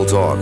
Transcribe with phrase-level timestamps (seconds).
[0.00, 0.38] People Talk.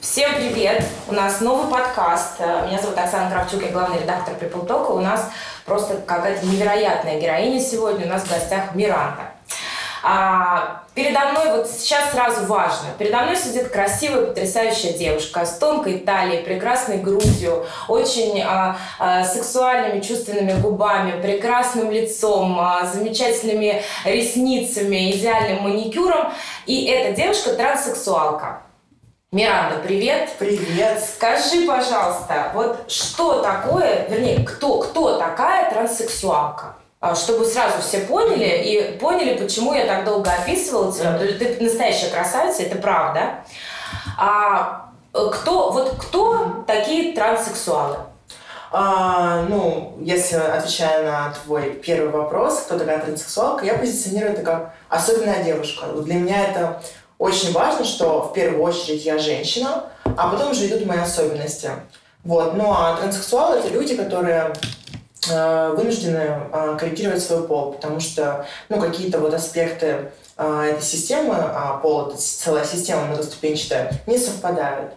[0.00, 0.82] Всем привет!
[1.08, 2.40] У нас новый подкаст.
[2.40, 4.90] Меня зовут Оксана Кравчук, я главный редактор People Talk.
[4.92, 5.30] У нас
[5.66, 8.06] просто какая-то невероятная героиня сегодня.
[8.06, 9.32] У нас в гостях Миранда.
[10.02, 15.98] А, передо мной, вот сейчас сразу важно, передо мной сидит красивая, потрясающая девушка с тонкой
[15.98, 25.64] талией, прекрасной грудью, очень а, а, сексуальными, чувственными губами, прекрасным лицом, а, замечательными ресницами, идеальным
[25.64, 26.32] маникюром.
[26.66, 28.62] И эта девушка транссексуалка.
[29.30, 30.30] Миранда, привет.
[30.38, 31.04] Привет.
[31.04, 36.77] Скажи, пожалуйста, вот что такое, вернее, кто, кто такая транссексуалка?
[37.00, 41.16] А, чтобы сразу все поняли и поняли, почему я так долго описывала тебя.
[41.16, 43.44] Ты настоящая красавица, это правда.
[44.18, 47.98] А кто, вот кто такие транссексуалы?
[48.72, 54.74] А, ну, если отвечая на твой первый вопрос, кто такая транссексуалка, я позиционирую это как
[54.88, 55.86] особенная девушка.
[55.86, 56.82] Для меня это
[57.16, 61.70] очень важно, что в первую очередь я женщина, а потом уже идут мои особенности.
[62.24, 62.54] Вот.
[62.54, 64.77] Ну а транссексуалы это люди, которые Э,
[65.26, 71.78] вынуждены э, корректировать свой пол, потому что ну, какие-то вот аспекты э, этой системы, а
[71.78, 74.92] пол— это целая система многоступенчатая, не совпадают.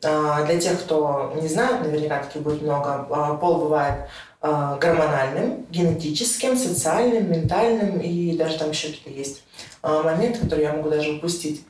[0.00, 4.08] Для тех, кто не знает, наверняка таки будет много, пол бывает
[4.40, 9.42] гормональным, генетическим, социальным, ментальным, и даже там еще какие-то есть
[9.82, 11.66] моменты, которые я могу даже упустить.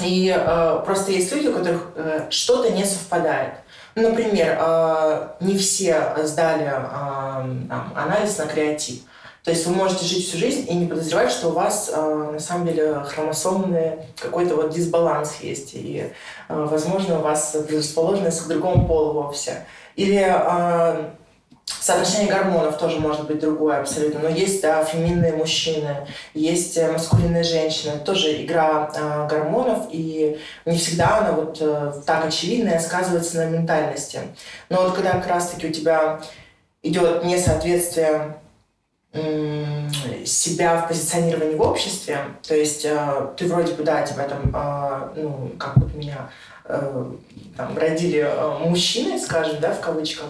[0.00, 0.32] И
[0.86, 1.88] просто есть люди, у которых
[2.30, 3.54] что-то не совпадает.
[4.00, 9.00] Например, а, не все сдали а, там, анализ на креатив.
[9.44, 12.38] То есть вы можете жить всю жизнь и не подозревать, что у вас а, на
[12.38, 15.70] самом деле хромосомный какой-то вот дисбаланс есть.
[15.74, 16.12] И,
[16.48, 19.66] возможно, у вас предрасположенность к другому полу вовсе.
[19.96, 20.20] Или
[21.64, 24.20] Соотношение гормонов тоже может быть другое абсолютно.
[24.20, 27.98] Но есть да, феминные мужчины, есть э, маскулинные женщины.
[28.04, 34.20] Тоже игра э, гормонов, и не всегда она вот э, так очевидная сказывается на ментальности.
[34.68, 36.20] Но вот когда как раз-таки у тебя
[36.82, 38.36] идет несоответствие
[40.24, 45.20] себя в позиционировании в обществе, то есть э, ты вроде бы, да, тебя там, э,
[45.22, 46.30] ну, как вот меня
[46.64, 47.04] э,
[47.56, 50.26] там, родили э, мужчиной, скажем, да, в кавычках,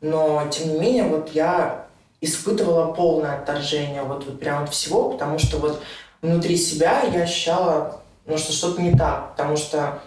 [0.00, 1.86] но, тем не менее, вот я
[2.20, 5.82] испытывала полное отторжение вот, вот прям от всего, потому что вот
[6.22, 10.00] внутри себя я ощущала, ну, что что-то не так, потому что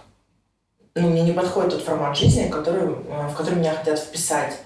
[0.95, 4.57] ну, мне не подходит тот формат жизни, который, э, в который меня хотят вписать.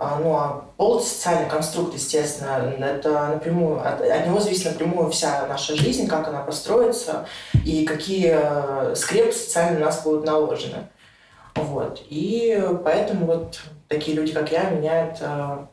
[0.00, 5.46] А, ну, а пол– социальный конструкт, естественно, это напрямую, от, от него зависит напрямую вся
[5.48, 7.26] наша жизнь, как она построится
[7.64, 10.88] и какие э, скрепы социальные на нас будут наложены.
[11.56, 12.00] Вот.
[12.08, 15.66] И поэтому вот такие люди, как я, меняют э,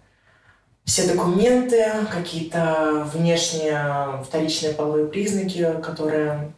[0.85, 6.53] все документы, какие-то внешние вторичные половые признаки, которые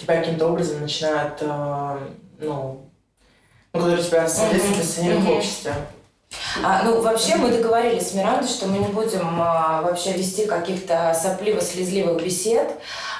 [0.00, 1.98] тебя каким-то образом начинают, э,
[2.40, 2.90] ну,
[3.72, 5.34] ну, которые тебя соответственно позиционируют mm-hmm.
[5.34, 5.74] в обществе.
[6.62, 11.14] А, ну, вообще мы договорились с Мирандой, что мы не будем а, вообще вести каких-то
[11.14, 12.72] сопливо-слезливых бесед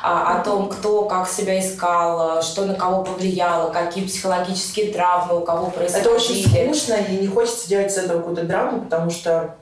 [0.04, 5.70] о том, кто как себя искал, что на кого повлияло, какие психологические травмы у кого
[5.70, 6.06] происходили.
[6.06, 9.54] Это очень скучно, и не хочется делать из этого какую-то драму, потому что,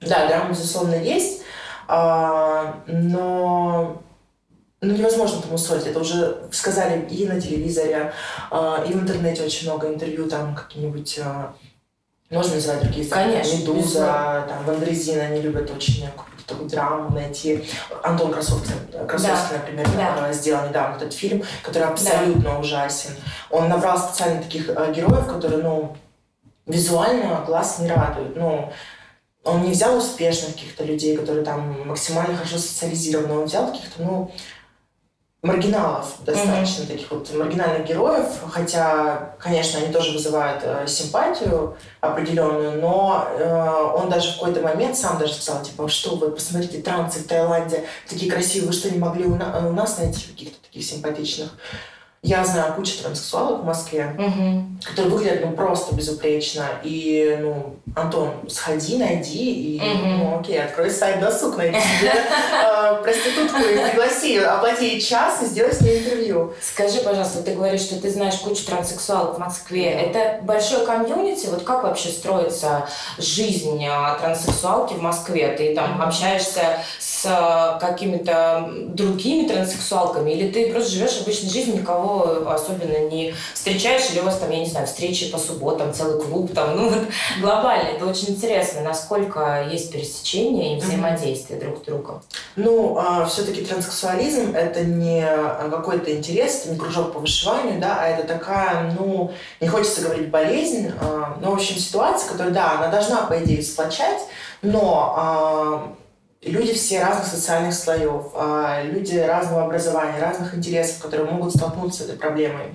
[0.00, 1.42] да, драма, безусловно, есть,
[1.88, 4.02] а, но
[4.80, 5.86] ну, невозможно этому усвоить.
[5.86, 8.14] Это уже сказали и на телевизоре,
[8.50, 11.54] а, и в интернете очень много интервью, там какие-нибудь а,
[12.30, 13.32] можно называть другие страны.
[13.32, 13.58] Конечно.
[13.58, 16.06] Медуза, там, Вандрезин, они любят очень
[16.52, 17.68] какую-то драму найти.
[18.02, 18.74] Антон Красовский,
[19.08, 19.58] Красовский да.
[19.58, 20.32] например, да.
[20.32, 22.58] сделал недавно этот фильм, который абсолютно да.
[22.58, 23.10] ужасен.
[23.50, 25.96] Он набрал специально таких э, героев, которые, ну,
[26.66, 28.36] визуально глаз не радуют.
[28.36, 28.72] Ну,
[29.44, 34.30] он не взял успешных каких-то людей, которые там максимально хорошо социализированы, он взял каких-то, ну,
[35.42, 36.86] маргиналов достаточно, mm-hmm.
[36.86, 44.08] таких вот маргинальных героев, хотя, конечно, они тоже вызывают э, симпатию определенную, но э, он
[44.08, 48.30] даже в какой-то момент сам даже сказал, типа, что вы, посмотрите, трансы в Таиланде такие
[48.30, 51.50] красивые, вы что, не могли у, на- у нас найти каких-то таких симпатичных?
[52.24, 54.64] Я знаю кучу транссексуалов в Москве, угу.
[54.84, 56.66] которые выглядят ну, просто безупречно.
[56.84, 60.06] И, ну, Антон, сходи, найди, и, угу.
[60.06, 65.74] ну, окей, открой сайт досуг, найди себе э, проститутку и пригласи, оплати час и сделай
[65.74, 66.54] с ней интервью.
[66.60, 69.90] Скажи, пожалуйста, ты говоришь, что ты знаешь кучу транссексуалов в Москве.
[69.90, 71.48] Это большой комьюнити?
[71.48, 72.88] Вот как вообще строится
[73.18, 75.56] жизнь а, транссексуалки в Москве?
[75.58, 81.76] Ты там общаешься с с э, какими-то другими транссексуалками, или ты просто живешь обычной жизнью,
[81.76, 86.20] никого особенно не встречаешь, или у вас там, я не знаю, встречи по субботам, целый
[86.20, 87.04] клуб там, ну вот
[87.40, 87.90] глобально.
[87.90, 92.22] Это очень интересно, насколько есть пересечение и взаимодействие друг с другом.
[92.56, 95.24] Ну, а, все-таки транссексуализм это не
[95.70, 100.28] какой-то интерес, это не кружок по вышиванию, да, а это такая, ну, не хочется говорить
[100.28, 104.22] болезнь, а, но, в общем, ситуация, которая, да, она должна, по идее, сплочать,
[104.62, 106.01] но а,
[106.42, 112.06] люди все разных социальных слоев, а, люди разного образования, разных интересов, которые могут столкнуться с
[112.06, 112.74] этой проблемой.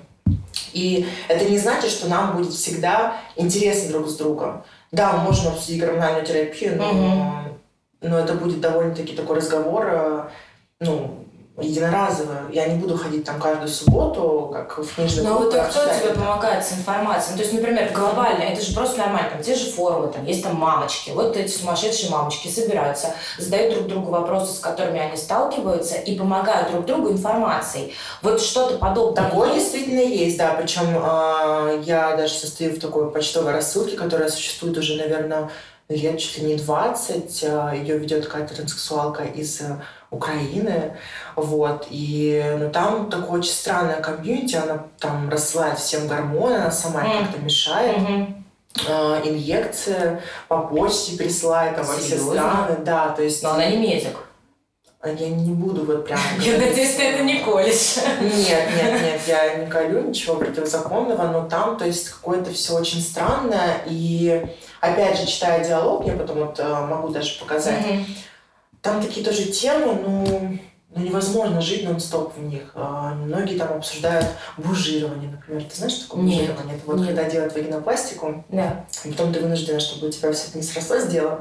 [0.72, 4.64] И это не значит, что нам будет всегда интересно друг с другом.
[4.90, 7.58] Да, мы можем обсудить гормональную терапию, но, угу.
[8.00, 10.28] но это будет довольно-таки такой разговор, э,
[10.80, 11.17] ну,
[11.60, 12.50] единоразовую.
[12.52, 16.14] Я не буду ходить там каждую субботу, как в книжный Ну вот а кто тебе
[16.14, 17.32] помогает с информацией?
[17.32, 19.30] Ну, то есть, например, глобально, это же просто нормально.
[19.30, 21.10] Там те же форумы, там есть там мамочки.
[21.10, 26.70] Вот эти сумасшедшие мамочки собираются, задают друг другу вопросы, с которыми они сталкиваются, и помогают
[26.70, 27.94] друг другу информацией.
[28.22, 29.72] Вот что-то подобное Такое есть?
[29.72, 30.54] действительно есть, да.
[30.54, 35.50] Причем э, я даже состою в такой почтовой рассылке, которая существует уже, наверное,
[35.88, 37.44] лет чуть ли не 20.
[37.44, 39.62] Э, Ее ведет какая-то транссексуалка из
[40.10, 40.96] Украины,
[41.36, 47.04] вот, и, ну, там такое очень странное комьюнити, она там рассылает всем гормоны, она сама
[47.04, 47.18] mm.
[47.18, 48.42] как-то мешает, mm-hmm.
[48.88, 53.42] э, инъекции по почте присылает, там, во все страны, да, то есть...
[53.42, 54.16] Но она не медик.
[55.00, 56.18] А я не буду вот прям...
[56.40, 57.98] Я надеюсь, ты это не колешь.
[58.20, 63.02] Нет, нет, нет, я не колю ничего противозаконного, но там, то есть, какое-то все очень
[63.02, 64.44] странное, и
[64.80, 68.06] опять же, читая диалог, я потом вот э, могу даже показать, mm-hmm
[68.82, 70.58] там такие тоже темы, ну,
[70.98, 72.62] ну невозможно жить нон-стоп в них.
[72.74, 75.64] А, многие там обсуждают бужирование, например.
[75.64, 76.76] Ты знаешь, что такое нет, бужирование?
[76.76, 77.06] Это вот нет.
[77.06, 78.84] когда делают вагинопластику, да.
[79.04, 81.38] и потом ты вынуждена, чтобы у тебя все это не срослось дело,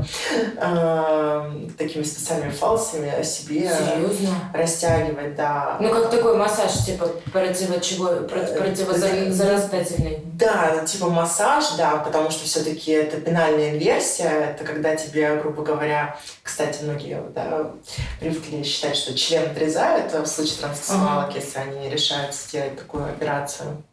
[0.58, 4.36] а, такими специальными фалсами о себе Серьезно?
[4.54, 5.78] растягивать, да.
[5.80, 10.22] Ну, как такой массаж, типа противочего, э, противозарастательный.
[10.34, 16.18] Да, типа массаж, да, потому что все-таки это пенальная инверсия, это когда тебе, грубо говоря,
[16.44, 17.72] кстати, многие да,
[18.20, 21.36] привыкли считать, что член отрезают в случае транссексуалок, uh-huh.
[21.36, 23.84] если они решают сделать такую операцию.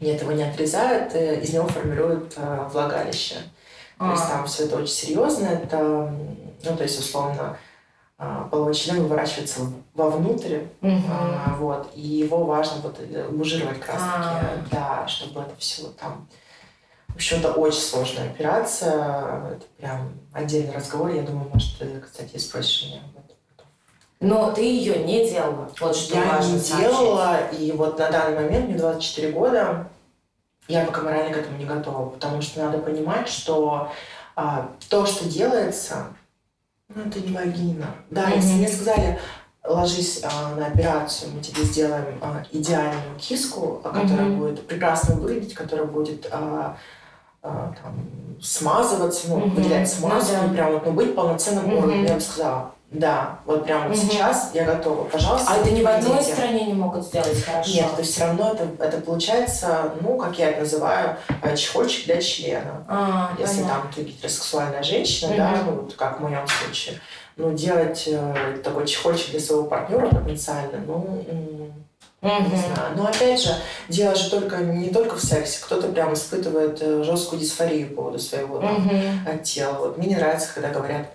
[0.00, 3.36] Нет, его не отрезают, из него формируют э, влагалище.
[3.98, 4.06] Uh-huh.
[4.06, 5.46] То есть там все это очень серьезно.
[5.46, 6.12] Это,
[6.64, 7.56] ну, то есть, условно,
[8.18, 9.60] э, половой член выворачивается
[9.94, 11.56] вовнутрь, uh-huh.
[11.58, 12.98] вот, и его важно вот
[13.30, 14.68] бужировать как раз таки, uh-huh.
[14.70, 16.28] да, чтобы это все там
[17.12, 19.52] в общем, это очень сложная операция.
[19.52, 21.10] Это прям отдельный разговор.
[21.10, 23.21] Я думаю, может, ты, кстати, спросишь меня об.
[24.22, 25.68] Но ты ее не делала.
[25.80, 29.88] Вот что я важно не делала, и вот на данный момент мне 24 года,
[30.68, 33.90] я пока морально к этому не готова, потому что надо понимать, что
[34.36, 36.06] а, то, что делается,
[36.88, 37.86] ну, это не вагина.
[38.10, 38.36] Да, mm-hmm.
[38.36, 39.18] если мне сказали,
[39.64, 44.36] ложись а, на операцию, мы тебе сделаем а, идеальную киску, которая mm-hmm.
[44.36, 46.76] будет прекрасно выглядеть, которая будет а,
[47.42, 47.94] там,
[48.40, 49.50] смазываться, ну, mm-hmm.
[49.50, 50.52] выделять смазку, mm-hmm.
[50.52, 51.78] прям вот, ну, быть полноценным mm-hmm.
[51.78, 52.04] органом.
[52.04, 53.96] Я бы сказала, да, вот прямо mm-hmm.
[53.96, 55.52] сейчас я готова, пожалуйста.
[55.52, 57.72] А это ни в одной стране не могут сделать хорошо?
[57.72, 62.06] Нет, то есть все равно это, это получается, ну, как я это называю, э, чехольчик
[62.06, 62.84] для члена.
[62.88, 63.82] А, Если понятно.
[63.82, 65.36] там ты гетеросексуальная женщина, mm-hmm.
[65.36, 67.00] да, ну, вот как в моем случае,
[67.36, 71.24] ну, делать э, такой чехольчик для своего партнера потенциально, ну,
[72.22, 72.50] Mm-hmm.
[72.50, 72.96] Не знаю.
[72.96, 73.50] Но опять же,
[73.88, 75.58] дело же только не только в сексе.
[75.62, 79.42] Кто-то прям испытывает э, жесткую дисфорию по поводу своего mm-hmm.
[79.42, 79.78] тела.
[79.78, 81.08] Вот мне не нравится, когда говорят,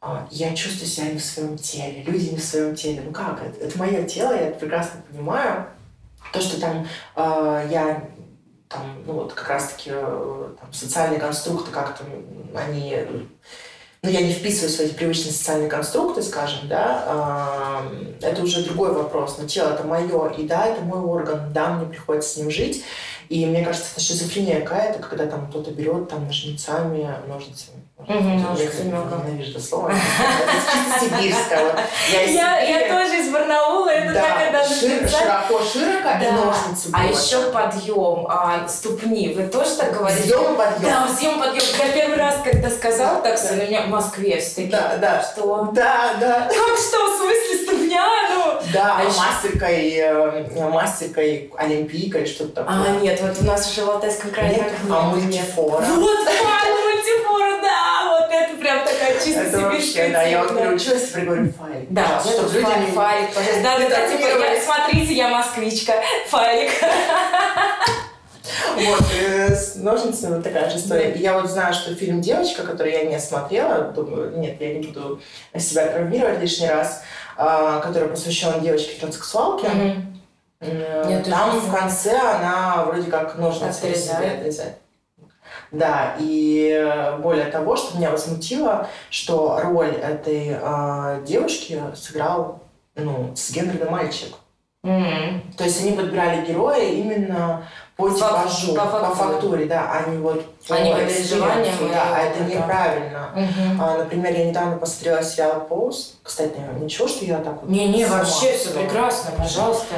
[0.00, 3.02] «А, я чувствую себя не в своем теле, люди не в своем теле.
[3.06, 3.42] Ну как?
[3.42, 5.66] Это, это мое тело, я это прекрасно понимаю.
[6.32, 8.02] То, что там э, я
[8.68, 12.04] там, ну вот как раз-таки э, там, социальные конструкты как-то
[12.56, 12.96] они
[14.04, 17.80] ну, я не вписываюсь в эти привычные социальные конструкты, скажем, да,
[18.20, 19.38] это уже другой вопрос.
[19.38, 22.84] Но тело это мое, и да, это мой орган, да, мне приходится с ним жить.
[23.30, 27.83] И мне кажется, это шизофрения какая-то, когда там кто-то берет там ножницами, ножницами.
[28.08, 28.64] Угу,
[29.34, 29.90] ненавижу это слово.
[29.90, 30.00] Это
[30.72, 31.74] чисто сибирское.
[32.10, 36.90] Я тоже из Барнаула, это так, когда Широко, широко и ножницы.
[36.92, 39.34] А еще подъем а, ступни.
[39.34, 40.22] Вы тоже так говорите?
[40.22, 40.82] Взъем подъем.
[40.82, 41.62] Да, взъем подъем.
[41.78, 44.70] Я первый раз, когда сказал так, на меня в Москве все такие.
[44.70, 45.22] Да, да.
[45.22, 45.70] Что?
[45.72, 46.48] Да, да.
[46.48, 47.10] Как что?
[47.10, 48.06] В смысле ступня?
[48.34, 48.60] Ну.
[48.72, 52.74] Да, а мастеркой, э, мастеркой, олимпийкой, что-то такое.
[52.74, 55.84] А, нет, вот у нас в Алтайском крае нет, а мультифора.
[55.84, 61.24] Вот, мультифора, да, вот это прям такая чисто Это вообще, да, я вот переучилась, теперь
[61.24, 61.86] говорю файлик.
[61.90, 63.62] Да, чтобы люди не файлик, пожалуйста.
[63.62, 64.26] Да, да, да, типа,
[64.64, 65.94] смотрите, я москвичка,
[66.28, 66.70] файлик.
[68.76, 71.12] Вот, с ножницами вот такая же история.
[71.12, 74.86] И я вот знаю, что фильм «Девочка», который я не смотрела, думаю, нет, я не
[74.86, 75.20] буду
[75.56, 77.02] себя травмировать лишний раз,
[77.36, 79.68] а, который посвящен девочке-транссексуалке.
[80.60, 84.76] Нет, Там в конце она вроде как ножницы себе отрезает.
[85.74, 92.60] Да, и э, более того, что меня возмутило, что роль этой э, девушки сыграл
[92.94, 94.34] ну, сгендренный мальчик.
[94.84, 95.56] Mm-hmm.
[95.56, 97.66] То есть они подбирали героя именно
[97.96, 101.74] по типажу, по, по фактуре, да, а не вот по а переживаниям.
[101.92, 103.30] Да, а это неправильно.
[103.34, 103.82] Угу.
[103.82, 106.18] А, например, я недавно посмотрела сериал «Поуз».
[106.22, 109.94] Кстати, ничего, что я так вот Не-не, вообще все прекрасно, пожалуйста.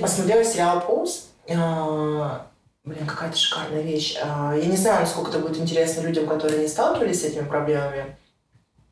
[0.00, 1.28] Посмотрела сериал «Поуз».
[1.48, 2.46] А,
[2.84, 4.16] блин, какая-то шикарная вещь.
[4.22, 8.16] А, я не знаю, насколько это будет интересно людям, которые не сталкивались с этими проблемами.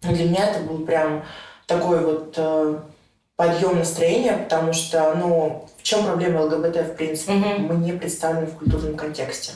[0.03, 1.25] Но для меня это был прям
[1.67, 2.81] такой вот э,
[3.37, 7.33] подъем настроения, потому что, ну, в чем проблема ЛГБТ, в принципе?
[7.33, 7.59] Mm-hmm.
[7.59, 9.53] Мы не представлены в культурном контексте.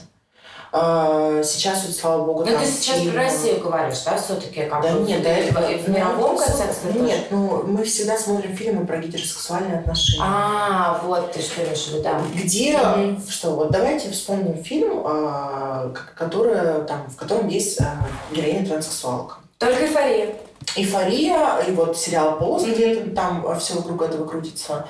[0.74, 3.12] А, сейчас, вот, слава богу, Ну, ты сейчас фильм...
[3.12, 4.62] про Россию говоришь, да, все-таки?
[4.62, 8.96] Как да нет, да, это в, мировом контексте Нет, ну, мы всегда смотрим фильмы про
[8.96, 10.22] гетеросексуальные отношения.
[10.24, 12.18] А, вот ты что имеешь в виду, да.
[12.34, 13.30] Где, mm-hmm.
[13.30, 19.34] что, вот давайте вспомним фильм, а, который, там, в котором есть а, героиня транссексуалка.
[19.58, 20.34] Только эйфория.
[20.74, 22.74] Эйфория, и вот сериал «Пост», mm-hmm.
[22.74, 24.86] где там все вокруг этого крутится.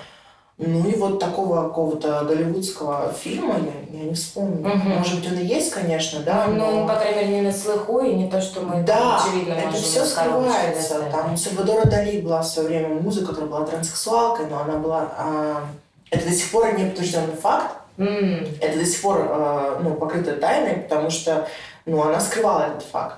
[0.59, 3.57] Ну и вот такого какого-то голливудского фильма
[3.91, 4.61] я, я не вспомню.
[4.61, 4.89] Угу.
[4.89, 6.47] Может быть, он и есть, конечно, да.
[6.47, 6.87] Ну, но...
[6.87, 10.05] по крайней мере, не на слыху, и не то, что мы да, очевидно это все
[10.05, 11.03] скрывается.
[11.11, 15.09] Там у Сальвадора Дали была в свое время музыка, которая была транссексуалкой, но она была...
[15.17, 15.65] А...
[16.11, 17.75] Это до сих пор не подтвержденный факт.
[17.97, 18.59] Mm.
[18.61, 21.49] Это до сих пор а, ну, покрыто тайной, потому что
[21.87, 23.17] ну, она скрывала этот факт.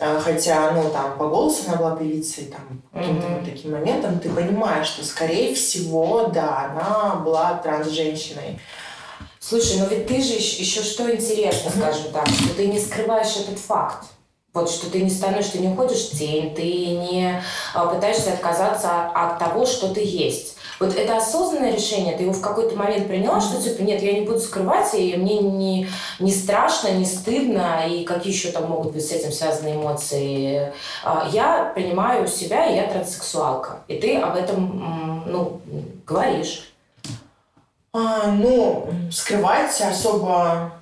[0.00, 3.40] А, хотя, ну, там, по голосу она была певицей, там, каким-то mm-hmm.
[3.40, 8.60] вот таким моментом, ты понимаешь, что, скорее всего, да, она была транс-женщиной.
[9.40, 13.58] Слушай, ну ведь ты же еще что интересно, скажем так, что ты не скрываешь этот
[13.58, 14.04] факт.
[14.52, 17.42] Вот что ты не становишься, ты не уходишь в тень, ты не
[17.74, 20.57] а, пытаешься отказаться от того, что ты есть.
[20.80, 24.26] Вот это осознанное решение, ты его в какой-то момент приняла, что типа нет, я не
[24.26, 25.88] буду скрывать, и мне не,
[26.20, 30.72] не страшно, не стыдно, и какие еще там могут быть с этим связаны эмоции.
[31.02, 33.80] А, я принимаю себя, и я транссексуалка.
[33.88, 35.60] И ты об этом ну,
[36.06, 36.72] говоришь.
[37.92, 40.72] А, ну, скрывать особо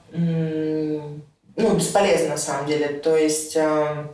[1.57, 2.89] ну, бесполезно на самом деле.
[2.89, 4.07] То есть, а,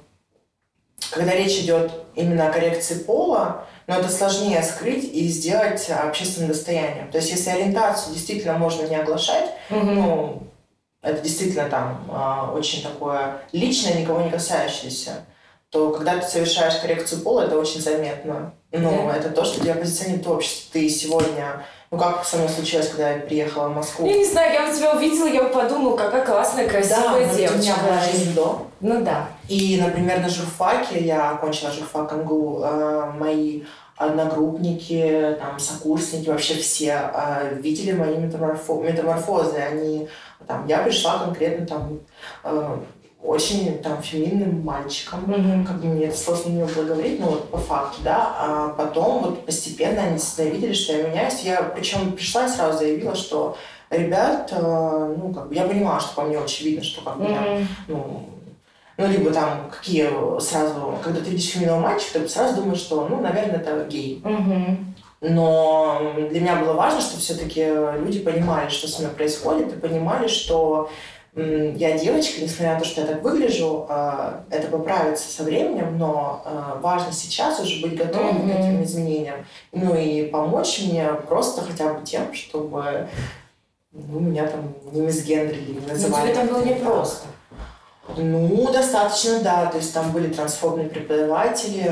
[1.10, 7.10] когда речь идет именно о коррекции пола, но это сложнее скрыть и сделать общественным достоянием.
[7.10, 9.94] То есть если ориентацию действительно можно не оглашать, mm-hmm.
[9.94, 10.42] ну,
[11.02, 15.24] это действительно там э, очень такое личное, никого не касающееся,
[15.70, 18.54] то когда ты совершаешь коррекцию пола, это очень заметно.
[18.70, 19.16] Ну, yeah.
[19.16, 20.70] это то, что тебя позиционирует общество.
[20.72, 24.06] Ты сегодня ну, как со мной случилось, когда я приехала в Москву?
[24.06, 27.54] Я не знаю, я тебя увидела, я подумала, какая классная, красивая да, девочка.
[27.54, 28.66] у меня была жизнь до.
[28.80, 29.28] Ну да.
[29.52, 33.64] И, например, на журфаке, я окончила журфак МГУ, э, мои
[33.98, 39.58] одногруппники, там, сокурсники, вообще все э, видели мои метаморфо метаморфозы.
[39.58, 40.08] Они,
[40.46, 42.00] там, я пришла конкретно там
[42.44, 42.78] э,
[43.22, 45.66] очень там феминным мальчиком, mm-hmm.
[45.66, 49.22] как бы мне это сложно не было говорить, но вот по факту, да, а потом
[49.22, 51.40] вот постепенно они всегда видели, что я меняюсь.
[51.42, 53.58] Я причем пришла и сразу заявила, что
[53.90, 57.60] ребят, э, ну, как бы я понимала, что по мне очевидно, что как бы mm-hmm.
[57.60, 58.31] я, ну,
[59.02, 60.08] ну, либо там какие
[60.40, 64.22] сразу, когда ты видишь феминного мальчика, ты сразу думаешь, что, ну, наверное, это гей.
[64.24, 64.76] Mm-hmm.
[65.22, 67.64] Но для меня было важно, чтобы все-таки
[67.98, 70.90] люди понимали, что со мной происходит, и понимали, что
[71.34, 76.42] я девочка, несмотря на то, что я так выгляжу, а, это поправится со временем, но
[76.44, 78.54] а, важно сейчас уже быть готовым mm-hmm.
[78.54, 79.46] к этим изменениям.
[79.72, 83.08] Ну и помочь мне просто хотя бы тем, чтобы
[83.92, 86.28] ну, меня там не мисгендрили, не называли.
[86.28, 87.28] Но тебе там было непросто.
[88.16, 89.66] Ну, достаточно, да.
[89.66, 91.90] То есть там были трансфобные преподаватели.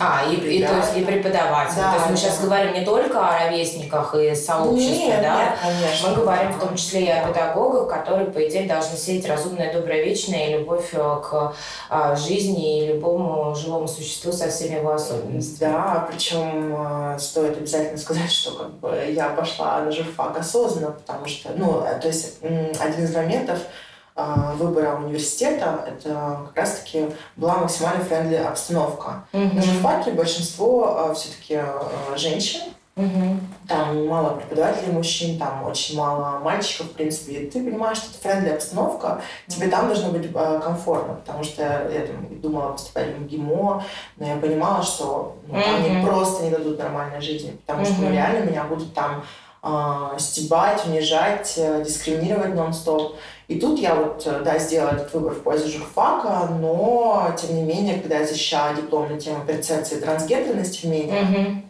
[0.00, 1.76] А, и, и, то есть и преподаватели.
[1.76, 2.16] Да, то есть мы да.
[2.16, 5.36] сейчас говорим не только о ровесниках и сообществе, нет, да?
[5.36, 6.08] Нет, конечно.
[6.08, 10.02] Мы говорим в том числе и о педагогах, которые, по идее, должны сеять разумное, доброе,
[10.02, 11.54] вечное и любовь э, к
[11.90, 15.70] а, жизни и любому живому существу со всеми его особенностями.
[15.70, 21.26] Да, причем а, стоит обязательно сказать, что как бы я пошла на журфак осознанно, потому
[21.26, 23.83] что, ну, то есть один из моментов, а,
[24.16, 27.06] выбора университета, это как раз-таки
[27.36, 29.26] была максимально friendly обстановка.
[29.32, 29.54] Mm-hmm.
[29.54, 32.60] На журфаке большинство а, все-таки а, женщин,
[32.96, 33.40] Угу.
[33.66, 37.32] Там мало преподавателей мужчин, там очень мало мальчиков, в принципе.
[37.32, 41.62] И ты понимаешь, что это friendly обстановка, тебе там должно быть э, комфортно, потому что
[41.62, 43.84] я там, думала поступать в МГИМО,
[44.18, 48.12] но я понимала, что ну, там мне просто не дадут нормальной жизни, потому что ну,
[48.12, 49.24] реально меня будут там
[49.64, 53.16] э, стебать, унижать, э, дискриминировать нон-стоп.
[53.48, 57.62] И тут я вот, э, да, сделала этот выбор в пользу журфака, но, тем не
[57.62, 61.64] менее, когда я защищала диплом на тему перцепции трансгендерности в медиа, Мгм.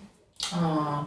[0.52, 1.06] а,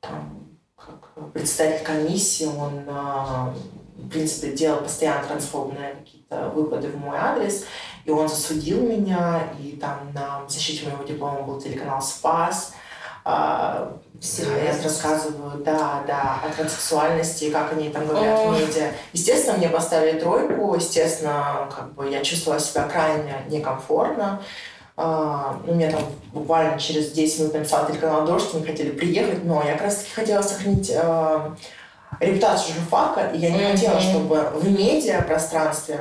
[0.00, 0.46] там,
[0.76, 3.54] как представитель комиссии, он, а,
[3.96, 7.66] в принципе, делал постоянно трансфобные какие-то выпады в мой адрес,
[8.06, 12.72] и он засудил меня, и там на защите моего диплома был телеканал «Спас»,
[13.24, 14.58] а, Серьезно?
[14.58, 18.92] я рассказываю, да, да, о транссексуальности, как они там говорят в медиа.
[19.12, 24.42] Естественно, мне поставили тройку, естественно, как бы я чувствовала себя крайне некомфортно.
[24.96, 26.00] А, ну, мне там
[26.32, 30.10] буквально через 10 минут написал телеканал «Дождь», они хотели приехать, но я как раз таки
[30.12, 31.54] хотела сохранить а,
[32.18, 36.00] репутацию журфака, и я не хотела, чтобы в медиа пространстве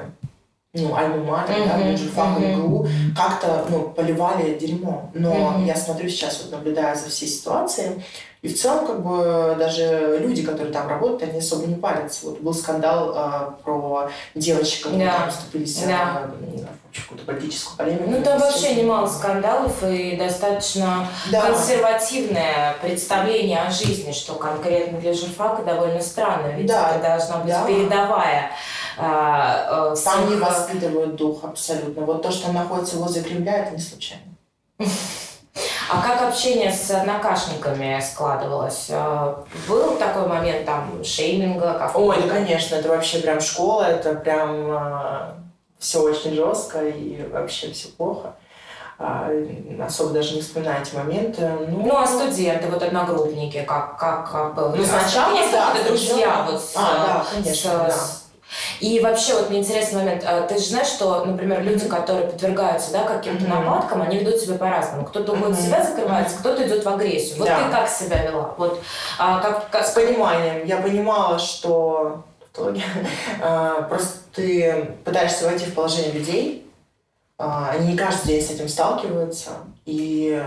[0.81, 2.51] ну, альма-матер, да, Мгм, журфак, мгм.
[2.61, 5.11] МГУ, как-то, ну, поливали дерьмом.
[5.13, 5.65] Но Мгм.
[5.65, 8.01] я смотрю сейчас, вот наблюдаю за всей ситуацией,
[8.43, 12.27] и в целом, как бы, даже люди, которые там работают, они особо не парятся.
[12.27, 15.17] Вот был скандал а, про девочек, которые Да.
[15.17, 16.23] там вступились Да.
[16.23, 16.31] а,
[16.93, 18.09] в какую-то политическую полемику.
[18.09, 21.41] Ну, там вообще немало скандалов и достаточно Да.
[21.41, 27.51] консервативное представление о жизни, что конкретно для журфака довольно странно, ведь Да, это должна быть
[27.53, 27.65] да.
[27.65, 28.51] передовая
[28.99, 32.03] а, э, Там не воспитывают дух абсолютно.
[32.03, 34.23] Вот то, что находится возле Кремля, это не случайно.
[35.89, 38.87] А как общение с однокашниками складывалось?
[38.89, 39.35] Э,
[39.69, 41.75] Был такой момент там шейминга?
[41.79, 45.37] Как Ой, да, конечно, это вообще прям школа, это прям
[45.79, 48.33] все очень жестко и вообще все плохо.
[48.99, 49.29] А,
[49.85, 51.47] особо даже не вспоминаю эти моменты.
[51.69, 54.69] Ну, Ну, а студенты, вот одногруппники, как, как, как было?
[54.75, 58.26] Ну, сначала, да, какие-то друзья вот с, А, да, с- конечно, с- да.
[58.79, 60.23] И вообще, вот мне интересный момент.
[60.25, 63.49] а Ты же знаешь, что, например, люди, которые подвергаются да, каким-то Мгм.
[63.65, 65.05] нападкам, они ведут себя по-разному.
[65.05, 65.67] Кто-то уходит в Мгм.
[65.67, 67.39] себя закрывается, кто-то идет в агрессию.
[67.39, 67.63] Вот Да.
[67.65, 68.53] ты как себя вела?
[68.57, 68.81] Вот,
[69.19, 70.65] а, как, как- с пониманием.
[70.65, 72.81] Я понимала, что в итоге
[73.41, 76.71] а, просто ты пытаешься войти в положение людей,
[77.37, 79.51] а, они не каждый день с этим сталкиваются,
[79.85, 80.41] и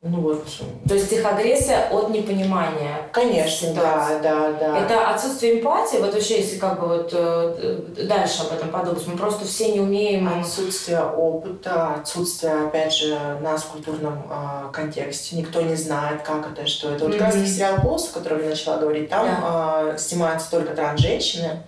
[0.00, 0.46] ну вот,
[0.88, 3.08] То есть их агрессия от непонимания.
[3.12, 4.22] конечно, да, ситуации.
[4.22, 4.78] да, да.
[4.78, 9.04] Это отсутствие эмпатии, вот вообще, если как бы вот э, э, дальше об этом подумать,
[9.08, 10.28] мы просто все не умеем...
[10.40, 15.34] Отсутствие опыта, отсутствие, опять же, нас в культурном а, контексте.
[15.34, 17.04] Никто не знает, как это, что это.
[17.04, 19.38] Вот как раз сериал «Босс», о котором я начала говорить, там Да.
[19.42, 21.64] а, снимаются только транс-женщины,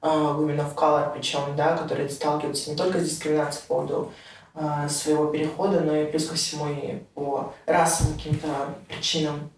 [0.00, 4.12] а, именно в color причем, да, которые сталкиваются не только с дискриминацией по поводу
[4.88, 8.48] своего перехода, но и плюс ко всему и по расовым каким-то
[8.88, 9.50] причинам.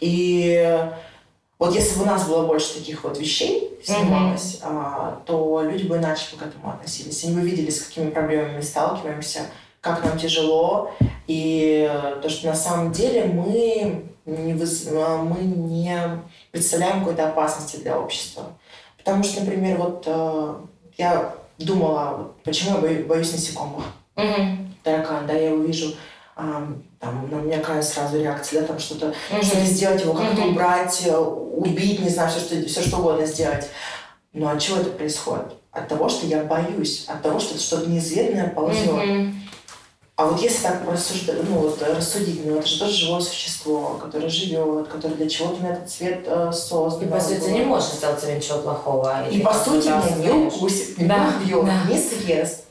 [0.00, 0.88] И
[1.58, 5.96] вот если бы у нас было больше таких вот вещей снималось, а, то люди бы
[5.96, 7.24] иначе бы к этому относились.
[7.24, 9.40] Они бы видели, с какими проблемами мы сталкиваемся,
[9.80, 10.92] как нам тяжело,
[11.26, 15.98] и э, то, что на самом деле мы не, выз- а, мы не
[16.52, 18.44] представляем какой-то опасности для общества.
[18.98, 20.54] Потому что, например, вот э,
[20.98, 23.84] я думала, почему я бою- боюсь насекомых
[24.16, 24.74] Мгм.
[24.82, 25.94] таракан, да, я его вижу,
[26.36, 29.42] ам, там, на меня какая сразу реакция, да, там что-то Мгм.
[29.42, 30.50] что-то сделать, его как-то Мгм.
[30.50, 33.68] убрать, э, убить, не знаю, все что, все что угодно сделать.
[34.32, 35.52] Но от чего это происходит?
[35.72, 38.90] От того, что я боюсь, от того, что что-то неизведанное ползет.
[38.92, 39.34] Мгм.
[40.14, 44.28] А вот если так рассуждать, ну вот рассудить, ну это же тоже живое существо, которое
[44.28, 47.08] живет, которое для чего-то на этот свет э, создан.
[47.08, 49.26] И, по сути, не может сделать тебе ничего плохого.
[49.28, 51.82] И Или по сути меня не укусит, не Да, убьет, да.
[51.90, 52.61] не съест.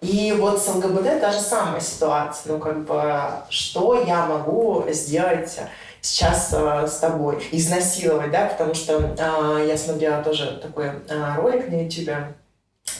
[0.00, 2.52] И вот с ЛГБТ та же самая ситуация.
[2.52, 5.58] Ну, как бы, что я могу сделать
[6.00, 7.46] сейчас э, с тобой?
[7.52, 8.46] Изнасиловать, да?
[8.46, 12.14] Потому что э, я смотрела тоже такой э, ролик на YouTube,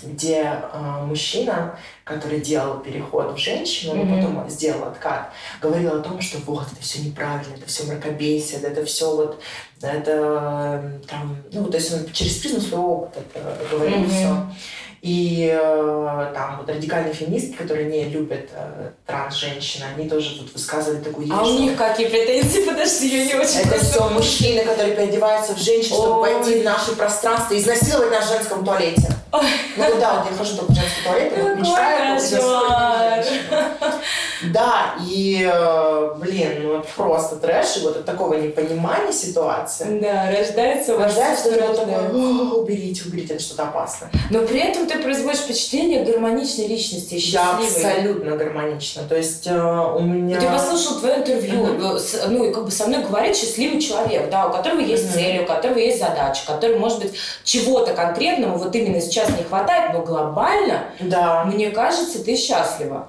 [0.03, 4.17] где э, мужчина, который делал переход в женщину, но Мгм.
[4.17, 5.31] потом сделал откат,
[5.63, 9.41] говорил о том, что вот, это все неправильно, это все мракобесие, да, это все вот,
[9.81, 14.11] это э, там, ну, то есть он через призму своего опыта это говорил Мгм.
[14.11, 14.37] все.
[15.03, 21.01] И э, там вот радикальные феминистки, которые не любят э, транс-женщин, они тоже тут высказывали
[21.01, 22.61] такую идею, А у них какие претензии?
[22.69, 26.35] Подожди, я не очень это все мужчины, которые переодеваются в женщин, чтобы Ой.
[26.35, 29.09] войти в наше пространство и изнасиловать нас в женском туалете.
[29.33, 29.47] Ой.
[29.77, 32.21] Ну да, вот я хожу только в женский туалет, и вот мечтаю.
[34.53, 40.31] Да, и, э, блин, ну это просто трэш, и вот от такого непонимания ситуации Да,
[40.31, 44.11] рождается вас рождается вот такое, «О, уберите, уберите, это что-то опасное.
[44.31, 47.66] Но при этом ты производишь впечатление гармоничной личности, счастливой.
[47.66, 50.37] абсолютно гармонична, то есть э, у меня...
[50.37, 54.31] Вот Я послушал твое интервью, с- ну и как бы со мной говорит счастливый человек,
[54.31, 55.12] да, у которого есть Мгм.
[55.14, 57.12] цели, у которого есть задача, который, может быть,
[57.44, 61.44] чего-то конкретного вот именно сейчас не хватает, но глобально, Да.
[61.44, 63.09] мне кажется, ты счастлива.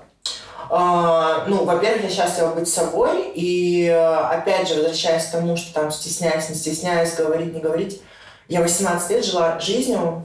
[0.74, 5.92] А, ну, во-первых, я счастлива быть собой, и опять же, возвращаясь к тому, что там
[5.92, 8.02] стесняюсь, не стесняюсь, говорить, не говорить,
[8.48, 10.24] я 18 лет жила жизнью,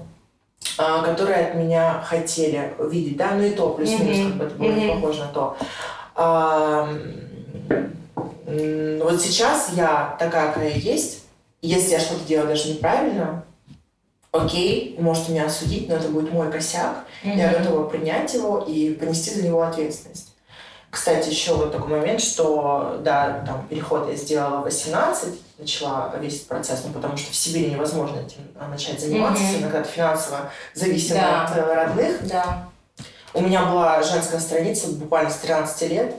[0.79, 4.29] а, которые от меня хотели видеть, да, ну и то, плюс-минус, mm-hmm.
[4.29, 4.95] как бы это было mm-hmm.
[5.01, 5.57] похоже на то.
[6.15, 6.89] А,
[8.47, 11.25] вот сейчас я такая, какая есть.
[11.61, 13.45] Если я что-то делаю даже неправильно,
[14.31, 17.05] окей, может меня осудить, но это будет мой косяк.
[17.25, 17.37] Mm-hmm.
[17.37, 20.36] Я готова принять его и понести за него ответственность.
[20.97, 25.29] Кстати, еще вот такой момент, что, да, там, переход я сделала в 18,
[25.59, 29.61] начала весь этот процесс, ну, потому что в Сибири невозможно этим а, начать заниматься, mm-hmm.
[29.61, 31.45] иногда ты финансово зависим да.
[31.45, 32.27] от э, родных.
[32.27, 32.71] Да.
[33.35, 36.15] У меня была женская страница буквально с 13 лет,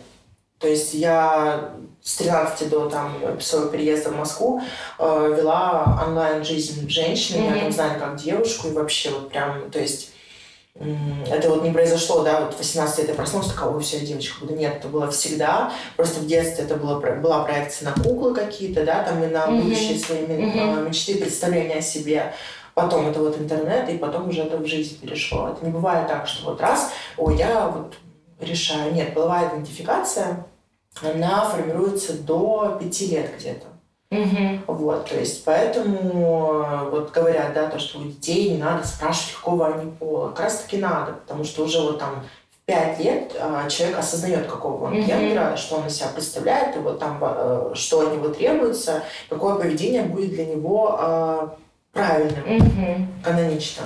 [0.60, 1.72] то есть я
[2.04, 4.62] с 13 до там, своего переезда в Москву
[5.00, 7.50] э, вела онлайн-жизнь женщины, mm-hmm.
[7.52, 10.12] меня там знали как девушку, и вообще вот прям, то есть
[10.80, 14.40] это вот не произошло, да, вот в 18 лет я проснулась, такая, ой, все, девочка
[14.42, 14.56] буду.
[14.56, 15.72] Нет, это было всегда.
[15.96, 19.62] Просто в детстве это было, была проекция на куклы какие-то, да, там и на mm-hmm.
[19.62, 20.88] будущие свои mm-hmm.
[20.88, 22.34] мечты, представления о себе.
[22.76, 25.50] Потом это вот интернет, и потом уже это в жизнь перешло.
[25.50, 27.96] Это не бывает так, что вот раз, ой, я вот
[28.40, 28.94] решаю.
[28.94, 30.46] Нет, половая идентификация,
[31.02, 33.66] она формируется до пяти лет где-то.
[34.10, 34.60] Угу.
[34.68, 39.68] Вот, то есть поэтому вот говорят, да, то, что у детей не надо спрашивать, какого
[39.68, 40.30] они пола.
[40.30, 44.48] Как раз таки надо, потому что уже вот там в пять лет а, человек осознает,
[44.48, 48.30] какого он гендера, что он из себя представляет, и вот там, а, что от него
[48.30, 51.58] требуется, какое поведение будет для него а,
[51.92, 53.08] правильным, угу.
[53.24, 53.84] канонично.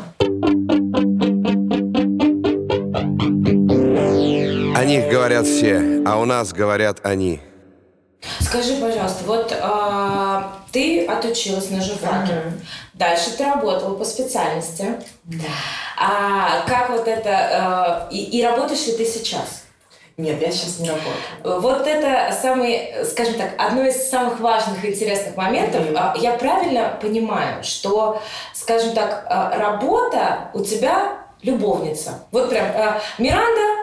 [4.76, 7.40] О них говорят все, а у нас говорят они.
[8.40, 12.62] Скажи, пожалуйста, вот а, ты отучилась на журфаке, mm-hmm.
[12.94, 14.86] дальше ты работала по специальности.
[15.24, 15.48] Да.
[15.98, 17.30] А как вот это...
[17.30, 19.64] А, и, и работаешь ли ты сейчас?
[20.18, 21.62] Нет, я сейчас не работаю.
[21.62, 25.82] Вот это самый, скажем так, одно из самых важных и интересных моментов.
[25.82, 26.20] Mm-hmm.
[26.22, 28.22] Я правильно понимаю, что,
[28.54, 32.24] скажем так, а, работа у тебя любовница.
[32.32, 32.68] Вот прям
[33.18, 33.81] Миранда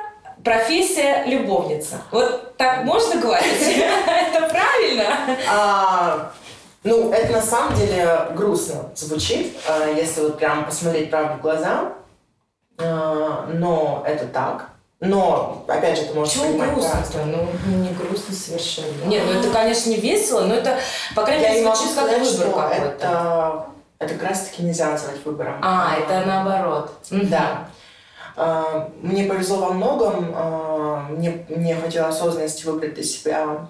[0.48, 2.00] профессия любовница.
[2.10, 3.60] Вот так можно говорить?
[4.06, 5.04] Это правильно?
[5.50, 6.32] А,
[6.84, 11.92] ну, это на самом деле грустно звучит, а, если вот прям посмотреть правду в глаза.
[12.78, 14.70] А, но это так.
[15.00, 19.04] Но, опять же, это может Чего понимать грустно Ну, не грустно совершенно.
[19.04, 20.78] Нет, ну это, конечно, не весело, но это,
[21.14, 22.86] по крайней мере, звучит как выбор какой-то.
[22.86, 23.66] Это,
[23.98, 25.60] это как раз-таки нельзя назвать выбором.
[25.62, 26.92] А, это наоборот.
[27.10, 27.68] Да.
[28.38, 30.32] А, мне повезло во многом.
[30.34, 33.68] А, мне, мне хватило осознанности выбрать для себя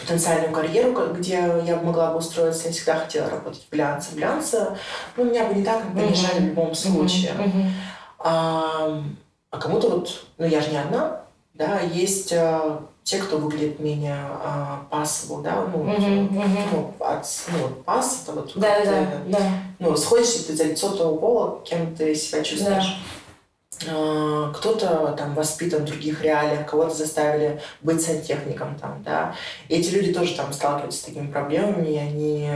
[0.00, 2.68] потенциальную карьеру, где я могла бы устроиться.
[2.68, 4.10] Я всегда хотела работать в глянце.
[4.10, 4.76] В глянце,
[5.16, 6.40] ну, меня бы не так помешали mm-hmm.
[6.40, 7.32] в любом случае.
[7.32, 7.70] Mm-hmm.
[8.18, 9.02] А,
[9.50, 11.22] а кому-то вот, ну, я же не одна,
[11.54, 16.28] да, есть а, те, кто выглядит менее а, passable, да, ну, mm-hmm.
[16.72, 19.38] ну, от, ну, пас, это вот да, да, да.
[19.78, 22.84] ну, сходишь ты за лицо того пола, кем ты себя чувствуешь.
[22.84, 23.15] Да.
[23.88, 29.34] А, кто-то там воспитан в других реалиях, кого-то заставили быть сантехником там, да.
[29.68, 32.50] И эти люди тоже там сталкиваются с такими проблемами, и они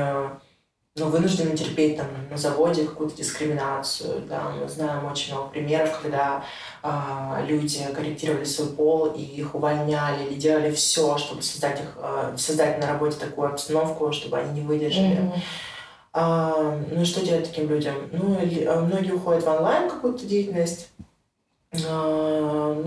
[0.96, 4.50] ну, вынуждены терпеть там на заводе какую-то дискриминацию, да.
[4.50, 6.44] Мы знаем очень много примеров, когда
[6.83, 12.35] а, люди корректировали свой пол и их увольняли или делали все, чтобы создать их, а,
[12.37, 15.18] создать на работе такую обстановку, чтобы они не выдержали.
[15.18, 15.40] Mm-hmm.
[16.12, 17.94] А, ну, что делать таким людям?
[18.12, 20.89] Ну, а, многие уходят в онлайн какую-то деятельность,
[21.72, 22.80] ну,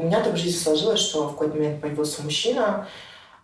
[0.00, 2.88] у меня так в жизни сложилось, что в какой-то момент появился мужчина,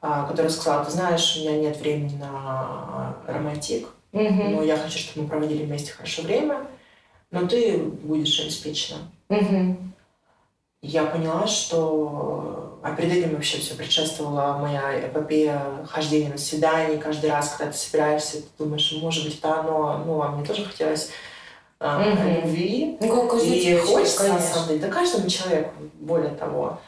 [0.00, 4.48] а, который сказал, ты знаешь, у меня нет времени на романтик, mm-hmm.
[4.50, 6.66] но я хочу, чтобы мы проводили вместе хорошо время,
[7.30, 8.98] но ты будешь обеспечена.
[9.28, 9.76] Mm-hmm.
[10.82, 16.98] Я поняла, что а перед этим вообще все предшествовала моя эпопея хождения на свидание.
[16.98, 20.04] Каждый раз, когда ты собираешься, ты думаешь, может быть, это оно.
[20.04, 21.08] Ну, а мне тоже хотелось
[21.80, 22.46] угу.
[22.46, 22.96] любви.
[23.00, 24.34] Ну, и хочется, конечно.
[24.34, 26.78] на самом деле, да каждому человеку, более того.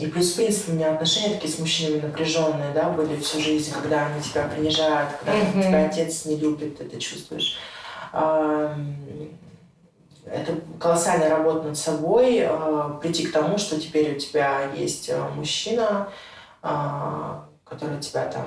[0.00, 3.72] И плюс, в принципе, у меня отношения такие с мужчинами напряженные, да, были всю жизнь,
[3.72, 7.58] когда они тебя принижают, когда mm тебя отец не любит, ты это чувствуешь.
[10.26, 15.28] Это колоссальная работа над собой, а, прийти к тому, что теперь у тебя есть а,
[15.28, 16.08] мужчина,
[16.62, 18.46] а, который тебя там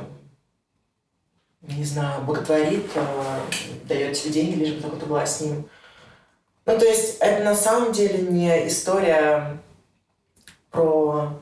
[1.62, 3.40] не знаю, благотворит, э,
[3.86, 5.70] дает тебе деньги, лишь бы только ты была с ним.
[6.66, 9.58] Ну, то есть это на самом деле не история
[10.72, 11.42] про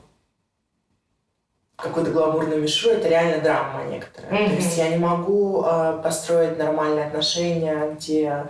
[1.76, 4.32] какую-то гламурную мишуру, это реально драма некоторая.
[4.32, 4.48] Mm-hmm.
[4.48, 8.46] То есть я не могу э, построить нормальные отношения, где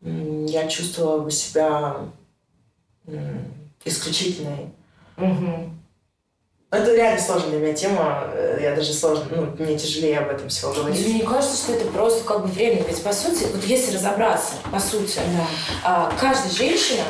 [0.00, 1.96] э, я чувствовала бы себя
[3.84, 4.70] исключительной.
[5.18, 5.70] Угу.
[6.74, 8.24] Это реально сложная для меня тема.
[8.32, 11.06] Э, я даже сложно, ну, мне тяжелее об этом всего говорить.
[11.06, 12.82] Мне кажется, что это просто как бы время.
[12.88, 15.46] Ведь по сути, вот если разобраться, по сути, да.
[15.84, 17.04] А, каждая женщина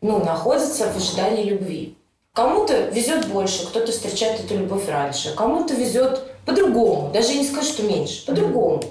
[0.00, 1.96] ну, находится в ожидании любви.
[2.34, 7.82] Кому-то везет больше, кто-то встречает эту любовь раньше, кому-то везет по-другому, даже не скажу, что
[7.82, 8.82] меньше, по-другому.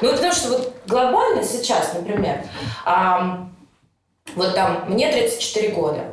[0.00, 2.44] Ну, потому что вот глобально сейчас, например,
[2.84, 3.48] а,
[4.36, 6.04] вот там мне 34 года,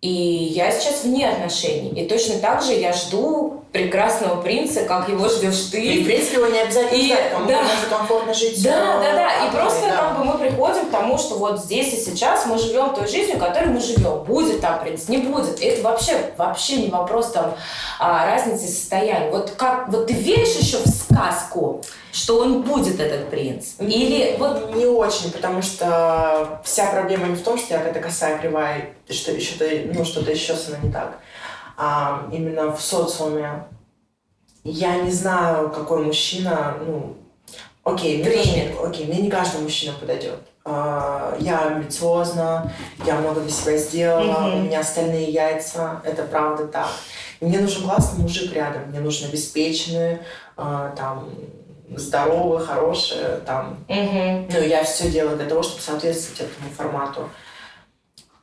[0.00, 1.90] и я сейчас вне отношений.
[2.00, 5.80] И точно так же я жду прекрасного принца, как его ждешь ты.
[5.80, 7.62] И, в принципе, его не обязательно и, ждать, кому да.
[7.90, 8.62] комфортно жить.
[8.62, 9.46] Да, да, да.
[9.46, 9.96] И просто да.
[9.96, 13.38] как бы мы приходим к тому, что вот здесь и сейчас мы живем той жизнью,
[13.38, 14.24] которой мы живем.
[14.24, 15.60] Будет там принц, не будет.
[15.60, 17.54] Это вообще, вообще не вопрос там
[17.98, 19.30] а, разницы состояния.
[19.30, 21.82] Вот как, вот ты веришь еще в сказку?
[22.10, 23.74] что он будет этот принц?
[23.78, 24.74] Или вот...
[24.74, 29.32] Не очень, потому что вся проблема не в том, что я какая-то косая, кривая, что
[29.32, 31.18] еще то ну, что-то еще мной не так.
[31.80, 33.64] А именно в социуме.
[34.64, 37.16] Я не знаю, какой мужчина, ну,
[37.84, 40.40] окей, мне, тоже, окей, мне не каждый мужчина подойдет.
[40.64, 42.70] А, я амбициозна,
[43.06, 44.58] я много для себя сделала, mm-hmm.
[44.58, 46.88] у меня остальные яйца, это правда так.
[47.40, 50.18] Мне нужен классный мужик рядом, мне нужен обеспеченный,
[50.56, 51.30] а, там,
[51.96, 53.78] здоровые, хорошие, там.
[53.88, 54.48] Угу.
[54.52, 57.28] Ну, я все делаю для того, чтобы соответствовать этому формату.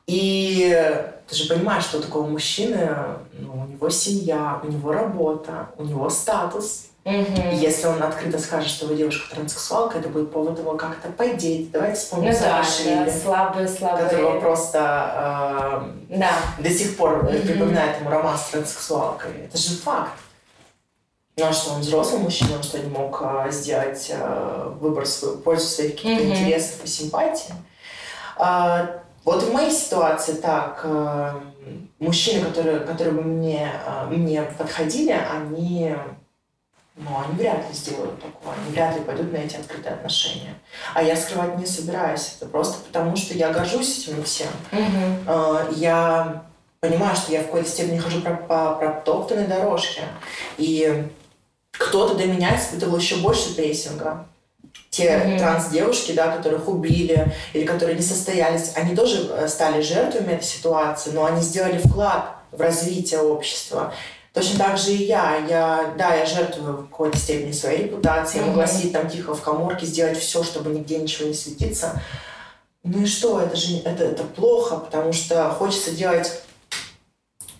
[0.06, 2.88] И ты же понимаешь, что такое мужчины,
[3.32, 6.86] ну, у него семья, у него работа, у него статус.
[7.04, 7.52] Угу.
[7.52, 11.70] И если он открыто скажет, что вы девушка транссексуалка, это будет повод его как-то подеть.
[11.70, 12.62] Давайте вспомним ну, да,
[13.04, 14.08] да, слабые, слабые.
[14.08, 16.32] которого просто э, да.
[16.58, 17.28] до сих пор угу.
[17.28, 19.46] припоминает ему роман с транссексуалкой.
[19.46, 20.12] Это же факт.
[21.36, 25.36] Ну а что, он взрослый мужчина, он что, не мог а, сделать а, выбор свою,
[25.36, 26.30] пользу своих каких-то mm-hmm.
[26.30, 27.54] интересов и симпатий?
[29.26, 31.42] Вот в моей ситуации так, а,
[31.98, 35.96] мужчины, которые, которые бы мне, а, мне подходили, они,
[36.94, 40.54] ну, они вряд ли сделают такое, они вряд ли пойдут на эти открытые отношения.
[40.94, 44.48] А я скрывать не собираюсь, это просто потому, что я горжусь этим всем.
[45.26, 46.44] А, я
[46.78, 50.02] понимаю, что я в какой-то степени хожу по, по протоптанной дорожке.
[50.56, 51.04] И
[51.72, 54.24] кто-то до меня испытывал еще больше прессинга.
[54.96, 55.38] Те mm-hmm.
[55.38, 61.10] транс-девушки, да, которых убили или которые не состоялись, они тоже э, стали жертвами этой ситуации,
[61.10, 63.92] но они сделали вклад в развитие общества.
[64.32, 65.36] Точно так же и я.
[65.48, 68.40] я да, я жертвую в какой-то степени своей репутацией.
[68.40, 72.00] Я могла сидеть там тихо в коморке, сделать все, чтобы нигде ничего не светиться.
[72.82, 73.38] Ну и что?
[73.38, 76.40] Это же это, это плохо, потому что хочется делать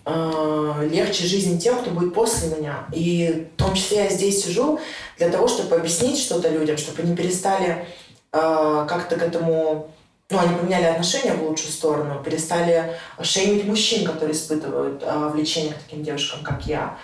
[0.09, 2.85] Э, легче жизнь тем, кто будет после меня.
[2.93, 4.79] И в том числе я здесь сижу
[5.17, 7.85] для того, чтобы объяснить что-то людям, чтобы они перестали
[8.31, 9.91] э, как-то к этому
[10.29, 15.83] ну, они поменяли отношения в лучшую сторону, перестали шеймить мужчин, которые испытывают э, влечение к
[15.83, 16.97] таким девушкам, как я.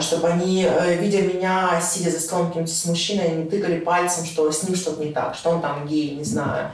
[0.00, 0.66] Чтобы они,
[0.98, 5.12] видя меня, сидя за столом с мужчиной, не тыкали пальцем, что с ним что-то не
[5.12, 6.72] так, что он там гей, не знаю.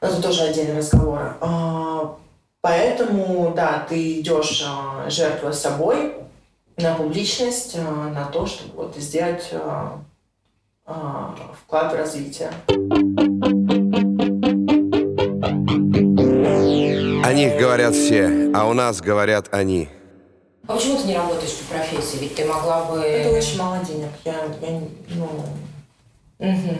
[0.00, 1.36] Это тоже отдельный разговор.
[2.68, 6.14] Поэтому, да, ты идешь а, жертвуя собой
[6.76, 10.00] на публичность, а, на то, чтобы вот сделать а,
[11.62, 12.50] вклад в развитие.
[17.24, 19.88] О них говорят все, а у нас говорят они.
[20.66, 22.18] А почему ты не работаешь по профессии?
[22.18, 22.98] Ведь ты могла бы...
[22.98, 24.10] Это очень мало денег.
[24.24, 25.30] Я, я ну,
[26.38, 26.76] Угу.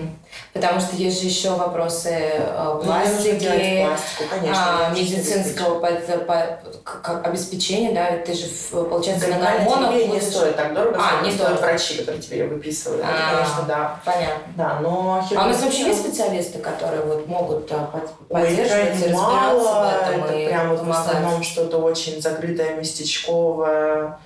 [0.53, 7.27] Потому что есть же еще вопросы э, пластики, пластику, конечно, а, медицинского под, под, как,
[7.27, 9.95] обеспечения, да, ты же, получается, да, на гормонах...
[9.95, 13.03] Тебе не стоит так дорого, а, не стоит врачи, которые тебе ее выписывают.
[13.03, 14.01] А, это, конечно, да.
[14.05, 14.53] Понятно.
[14.57, 17.90] Да, но а у нас вообще есть специалисты, которые вот могут а,
[18.29, 22.21] поддерживать Ой, и разбираться мало, в этом это и прям вот в основном что-то очень
[22.21, 24.19] закрытое, местечковое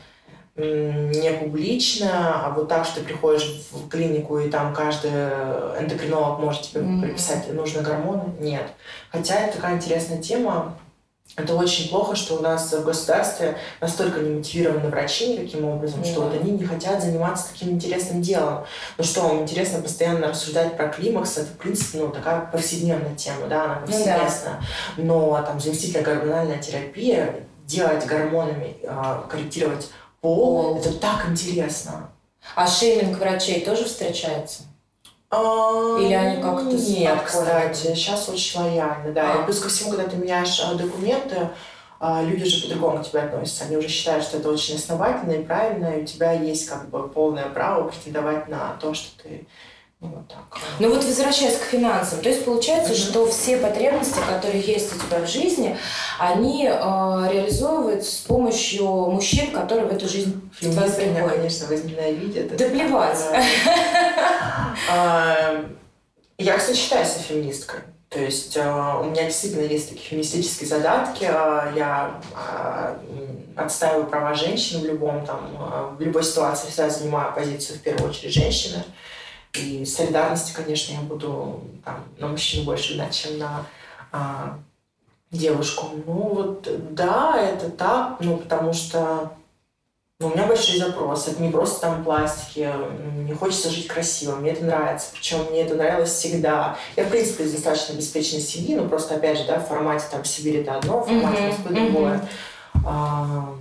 [0.57, 6.63] не публично, а вот так, что ты приходишь в клинику, и там каждый эндокринолог может
[6.63, 7.01] тебе mm-hmm.
[7.03, 8.25] приписать нужные гормоны.
[8.41, 8.67] Нет.
[9.11, 10.77] Хотя это такая интересная тема.
[11.37, 16.11] Это очень плохо, что у нас в государстве настолько не мотивированы врачи никаким образом, mm-hmm.
[16.11, 18.65] что вот они не хотят заниматься таким интересным делом.
[18.99, 23.47] Ну что, им интересно постоянно рассуждать про климакс, это, в принципе, ну, такая повседневная тема,
[23.49, 24.61] да, она повсеместная.
[24.97, 25.05] Mm-hmm.
[25.05, 30.79] Но там заместительная гормональная терапия, делать гормонами, а, корректировать пол.
[30.79, 32.11] Это так интересно.
[32.55, 34.63] А шейминг врачей тоже встречается?
[35.31, 39.35] А, Или они как-то Нет, кстати, сейчас очень лояльно, да.
[39.35, 39.43] А.
[39.43, 41.51] И плюс ко всему, когда ты меняешь а, документы,
[42.01, 43.65] а, люди же по-другому к тебе относятся.
[43.65, 47.09] Они уже считают, что это очень основательно и правильно, и у тебя есть как бы
[47.09, 49.47] полное право претендовать на то, что ты
[50.01, 50.59] Вот так.
[50.79, 53.11] Ну вот возвращаясь к финансам, то есть получается, mm-hmm.
[53.11, 55.77] что все потребности, которые есть у тебя в жизни,
[56.19, 62.57] они э, реализовываются с помощью мужчин, которые в эту жизнь Феминистки меня, конечно, возненавидят.
[62.57, 63.19] Да плевать.
[64.91, 65.65] А,
[66.39, 67.81] я, кстати, считаю себя феминисткой.
[68.09, 71.25] То есть э, у меня действительно есть такие феминистические задатки.
[71.25, 72.97] Э, я э,
[73.57, 78.33] отстаиваю права женщин в любом там, в любой ситуации всегда занимаю позицию в первую очередь
[78.33, 78.83] женщины.
[79.55, 83.67] И солидарности, конечно, я буду там, на мужчину больше дать, чем на
[84.13, 84.59] а,
[85.31, 85.91] девушку.
[86.07, 89.33] Ну вот да, это так, ну потому что
[90.21, 91.31] ну, у меня большие запросы.
[91.31, 92.71] Это не просто там пластики.
[93.17, 94.37] Мне хочется жить красиво.
[94.37, 95.09] Мне это нравится.
[95.15, 96.77] Причем мне это нравилось всегда.
[96.95, 100.23] Я, в принципе, из достаточно обеспеченной семьи, но просто, опять же, да, в формате там
[100.27, 101.87] Сибирь это одно, в формате Москвы mm-hmm.
[101.87, 102.29] другое.
[102.85, 103.55] А,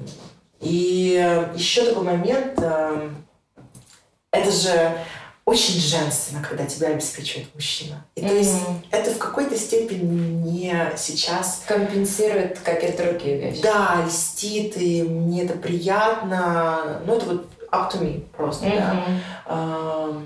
[0.59, 2.59] и еще такой момент.
[2.61, 3.09] А,
[4.31, 4.97] это же
[5.49, 8.05] очень женственно, когда тебя обеспечивает мужчина.
[8.13, 8.27] И mm-hmm.
[8.27, 8.55] то есть
[8.91, 10.03] это в какой-то степени
[10.47, 11.63] не сейчас...
[11.67, 13.63] Компенсирует какие-то другие вещи.
[13.63, 17.01] Да, льстит, и мне это приятно.
[17.07, 18.77] Ну, это вот up to me просто, mm-hmm.
[18.77, 19.05] да.
[19.47, 20.21] А,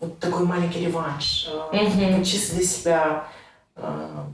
[0.00, 1.48] вот такой маленький реванш.
[1.72, 2.22] Mm-hmm.
[2.22, 3.28] чисто для себя.
[3.76, 4.26] А,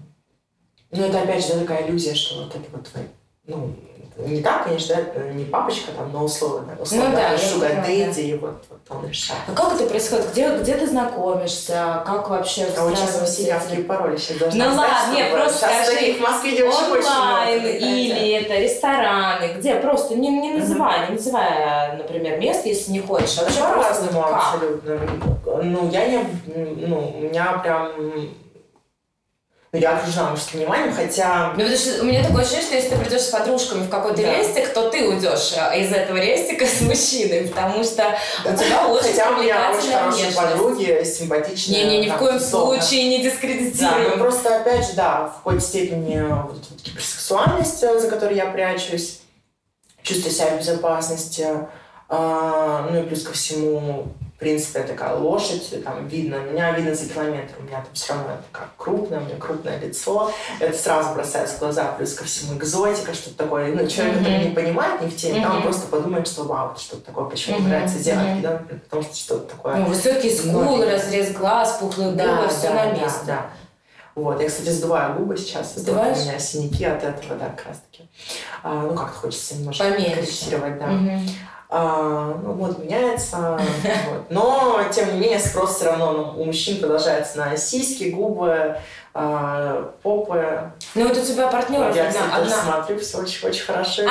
[0.90, 2.88] ну, это опять же такая иллюзия, что вот это вот
[3.46, 3.74] ну,
[4.16, 4.96] не так, конечно,
[5.32, 9.40] не папочка там, но условно, условно ну, да, шугар дэдди, и вот, вот он решает.
[9.48, 10.30] А как это происходит?
[10.32, 12.02] Где, где ты знакомишься?
[12.06, 15.86] Как вообще А очень все явки и пароли сейчас должна Ну ладно, нет, просто сейчас
[15.86, 19.76] скажи, в Москве девушек онлайн или это рестораны, где?
[19.76, 23.38] Просто не, не называй, не называй, например, место, если не хочешь.
[23.38, 25.00] Вообще по-разному абсолютно.
[25.62, 26.24] Ну, я не,
[26.86, 27.92] ну, у меня прям
[29.78, 31.54] я окружена мужским вниманием, хотя...
[31.56, 34.20] Ну, потому что у меня такое ощущение, что если ты придешь с подружками в какой-то
[34.20, 34.36] да.
[34.36, 39.12] рестик, то ты уйдешь э, из этого рестика с мужчиной, потому что у тебя очень
[39.12, 41.84] Хотя у меня очень хорошие подруги, симпатичные.
[41.84, 44.10] Не-не, ни в коем случае не дискредитируем.
[44.10, 48.36] Да, ну просто, опять же, да, в какой-то степени вот, вот, гиперсексуальность, э, за которой
[48.36, 49.20] я прячусь,
[50.02, 51.46] чувствую себя в безопасности,
[52.10, 54.08] ну и плюс ко всему
[54.42, 58.68] принципе, такая лошадь, там видно, меня видно за километр, у меня там все равно такая
[58.76, 63.36] крупное, у меня крупное лицо, это сразу бросается в глаза, плюс ко всему экзотика, что-то
[63.36, 64.18] такое, ну, человек, mm-hmm.
[64.18, 65.56] который не понимает, не в теме, mm-hmm.
[65.56, 67.68] он просто подумает, что вау, что-то такое, почему mm-hmm.
[67.68, 69.76] нравится девушке, да, потому что что-то такое.
[69.76, 73.20] Ну, высокий скул, разрез глаз, пухлые губы, да, все да, на месте.
[73.26, 73.50] Да, да.
[74.14, 75.74] Вот, я, кстати, сдуваю губы сейчас.
[75.74, 76.18] Сдуваешь?
[76.18, 78.06] У меня синяки от этого, да, как раз таки.
[78.62, 80.14] А, ну, как-то хочется немножко Поменьше.
[80.16, 80.84] корректировать, да.
[80.92, 81.20] Угу.
[81.74, 83.58] А, ну, вот меняется.
[84.10, 84.26] вот.
[84.28, 88.76] Но, тем не менее, спрос все равно ну, у мужчин продолжается на сиськи, губы,
[89.14, 90.70] а, попы.
[90.94, 92.62] Ну, вот у тебя партнеров Я, кстати, одна...
[92.62, 94.02] смотрю, все очень-очень хорошо.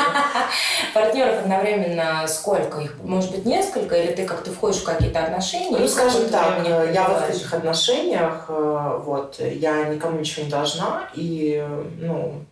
[0.94, 2.96] Партнеров одновременно сколько их?
[3.04, 3.94] Может быть, несколько?
[3.94, 5.78] Или ты как-то входишь в какие-то отношения?
[5.78, 11.64] Ну, скажем так, я в открытых отношениях, э, вот, я никому ничего не должна, и,
[12.00, 12.44] ну,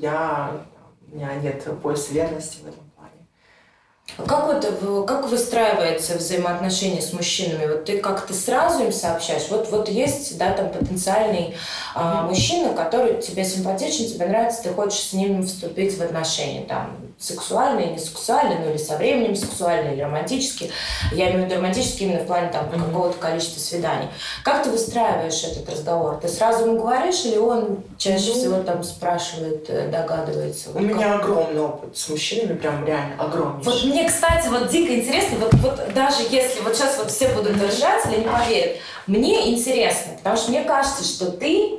[0.00, 0.52] я
[1.10, 2.83] у меня нет пояса верности в этом
[4.26, 7.66] как, вот, как выстраивается взаимоотношения с мужчинами?
[7.66, 9.48] Вот ты как-то сразу им сообщаешь?
[9.50, 11.56] Вот, вот есть, да, там потенциальный
[11.94, 16.96] а, мужчина, который тебе симпатичен, тебе нравится, ты хочешь с ним вступить в отношения, там,
[17.18, 20.70] сексуальные, не сексуальные, ну или со временем сексуальные, или романтические.
[21.12, 22.86] Я имею в виду романтические именно в плане там mm-hmm.
[22.86, 24.08] какого-то количества свиданий.
[24.42, 26.18] Как ты выстраиваешь этот разговор?
[26.20, 28.34] Ты сразу ему говоришь, или он чаще mm-hmm.
[28.34, 30.70] всего там спрашивает, э, догадывается?
[30.70, 31.22] У вот меня как?
[31.22, 33.62] огромный опыт с мужчинами, прям реально огромный.
[33.62, 37.56] Вот мне, кстати, вот дико интересно, вот, вот даже если вот сейчас вот все будут
[37.58, 41.78] держать или не поверят, мне интересно, потому что мне кажется, что ты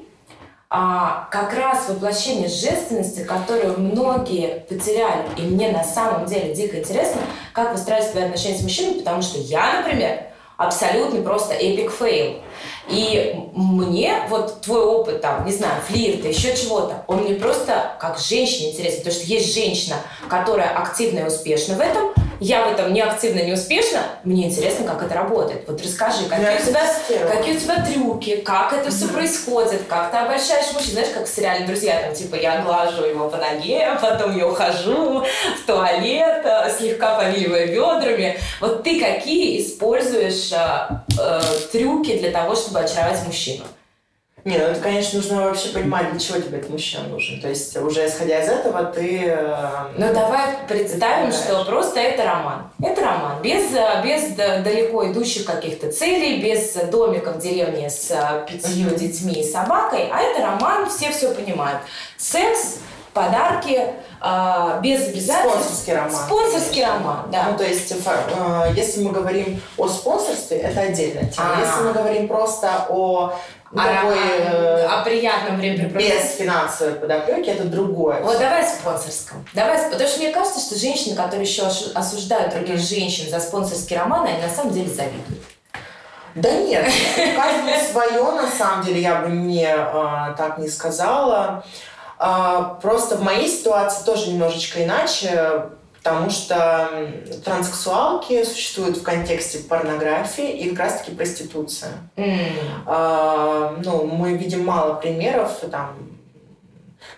[0.70, 5.26] а, как раз воплощение женственности, которую многие потеряли.
[5.38, 7.20] И мне на самом деле дико интересно,
[7.52, 10.24] как выстраивать свои отношения с мужчиной, потому что я, например,
[10.58, 12.40] абсолютно просто epic fail.
[12.88, 18.20] И мне вот твой опыт, там, не знаю, флирта, еще чего-то, он мне просто как
[18.20, 19.96] женщине интересен, потому что есть женщина,
[20.30, 24.86] которая активна и успешна в этом, я в этом не активно, не успешно, мне интересно,
[24.86, 25.64] как это работает.
[25.68, 26.82] Вот расскажи, какие, у тебя,
[27.32, 31.34] какие у тебя трюки, как это все происходит, как ты обольщаешь мужчин, знаешь, как в
[31.34, 36.72] сериале «Друзья», там, типа, я глажу его по ноге, потом я ухожу в туалет, э,
[36.78, 38.40] слегка повиливая бедрами.
[38.60, 43.66] Вот ты какие используешь э, э, трюки для того, чтобы очаровать мужчину?
[44.46, 47.42] Не, ну это, конечно, нужно вообще понимать, для чего тебе этот мужчина нужен.
[47.42, 49.24] То есть, уже исходя из этого, ты...
[49.26, 52.70] Э, ну, давай представим, что просто это роман.
[52.80, 53.42] Это роман.
[53.42, 59.34] Без, э, без далеко идущих каких-то целей, без домика в деревне с э, пятью детьми
[59.34, 60.12] и собакой.
[60.14, 61.82] А это роман, все все понимают.
[62.16, 62.78] Секс,
[63.14, 63.82] подарки
[64.82, 65.86] без обязательств.
[65.86, 66.12] Спонсорский роман.
[66.12, 66.94] Спонсорский конечно.
[66.94, 67.48] роман, да.
[67.52, 67.94] Ну, то есть,
[68.76, 71.56] если мы говорим о спонсорстве, это отдельная тема.
[71.56, 71.62] А.
[71.62, 73.34] Если мы говорим просто о
[73.76, 76.22] А, такой, э, о, о приятном времяпрепровождении.
[76.22, 78.22] без финансовой подоплеки, это другое.
[78.22, 79.46] Вот давай о спонсорском.
[79.54, 81.64] Давай, потому что мне кажется, что женщины, которые еще
[81.94, 85.44] осуждают других женщин за спонсорские романы, они на самом деле завидуют.
[86.36, 86.86] Да нет,
[87.36, 91.64] каждому свое, на самом деле, я бы не э, так не сказала.
[92.18, 95.70] А, просто в моей ситуации тоже немножечко иначе,
[96.06, 96.88] потому что
[97.44, 101.94] транссексуалки существуют в контексте порнографии и как раз-таки проституция.
[102.86, 105.96] А, ну, мы видим мало примеров, там,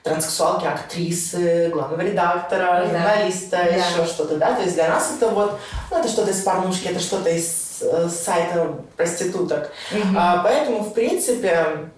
[0.04, 2.86] транссексуалки, актрисы, главного редактора, Да.
[2.86, 3.64] журналиста, Да.
[3.66, 5.60] еще что-то, да, то есть для нас это вот,
[5.92, 9.70] ну, это что-то из порнушки, это что-то из э, сайта проституток.
[9.92, 10.18] Мгм.
[10.18, 11.90] А, поэтому, в принципе,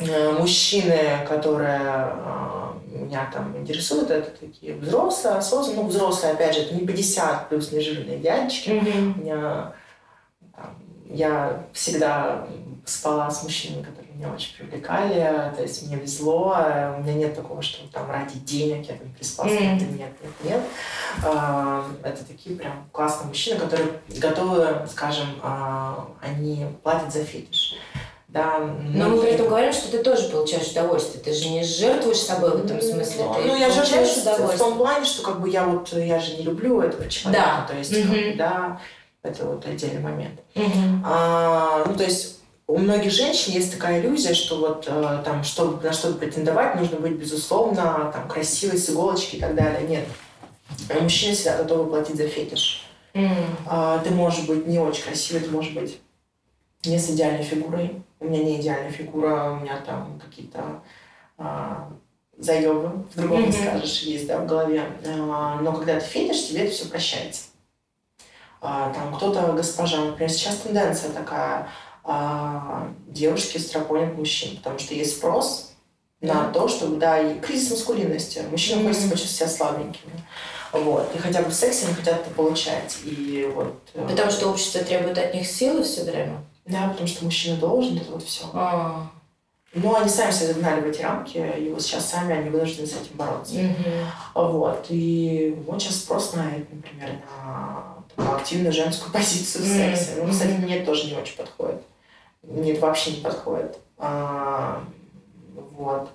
[0.00, 2.63] э, мужчины, которые а,
[3.14, 7.72] меня там интересуют, это такие взрослые, осознанные, ну, взрослые, опять же, это не 50 плюс
[7.72, 9.14] нежирные дядечки, Мгм.
[9.18, 9.72] у меня
[10.56, 12.46] там, я всегда
[12.84, 16.54] спала с мужчинами, которые меня очень привлекали, то есть мне везло,
[16.98, 19.48] у меня нет такого, что там ради денег я там с Мгм.
[19.58, 20.60] кем-то, нет, нет, нет.
[21.24, 23.86] А, Это такие прям классные мужчины, которые
[24.20, 27.74] готовы, скажем, а, они платят за фетиш.
[28.34, 31.22] Да, Но мы при многие- этом говорим, что ты тоже получаешь удовольствие.
[31.22, 33.24] Ты же не жертвуешь собой в этом смысле.
[33.26, 34.58] Ну, ты ну, я жертвую в удовольствие.
[34.58, 37.66] том плане, что как бы я вот, я же не люблю этого человека, Да.
[37.72, 38.36] то есть, Мгм.
[38.36, 38.80] да,
[39.22, 40.40] это вот отдельный момент.
[40.56, 41.04] Мгм.
[41.06, 45.80] А, ну, то есть у многих женщин есть такая иллюзия, что вот э, там, чтобы
[45.80, 49.82] на что-то претендовать, нужно быть, безусловно, там, красивой, с иголочки и так далее.
[49.88, 50.06] Нет.
[51.00, 52.84] Мужчины всегда готовы платить за фетиш.
[53.14, 53.30] М.
[53.66, 56.00] А, ты можешь быть не очень красивой, ты можешь быть
[56.84, 58.02] не с идеальной фигурой.
[58.24, 60.80] У меня не идеальная фигура, у меня там какие-то
[61.36, 61.90] а,
[62.38, 63.52] заебы, в другом не Мгм.
[63.52, 64.82] скажешь, есть, да, в голове.
[65.06, 67.42] А, но когда ты фетиш, тебе это все прощается.
[68.62, 71.68] А, там кто-то госпожа, например, сейчас тенденция такая,
[72.02, 75.74] а, девушки стропонят мужчин, потому что есть спрос
[76.22, 76.50] на Да.
[76.52, 78.42] то, чтобы, да, и кризис маскулинности.
[78.50, 78.86] Мужчины Мгм.
[78.88, 80.12] хочется почувствовать себя слабенькими.
[80.72, 81.14] Вот.
[81.14, 82.96] И хотя бы в сексе они хотят это получать.
[83.04, 83.76] И вот...
[83.92, 86.38] э, Потому что общество требует от них силы все время.
[86.66, 88.44] Да, потому что мужчина должен, это вот все.
[88.52, 89.06] А.
[89.74, 92.92] Но они сами себя загнали в эти рамки, и вот сейчас сами они вынуждены с
[92.92, 93.54] этим бороться.
[93.54, 94.06] Мгм.
[94.34, 94.86] Вот.
[94.88, 100.22] И вот сейчас спрос на например, на такую активную женскую позицию в сексе.
[100.22, 101.82] Ну, кстати, мне тоже не очень подходит.
[102.42, 103.76] Мне это вообще не подходит.
[103.98, 104.84] А,
[105.76, 106.08] вот.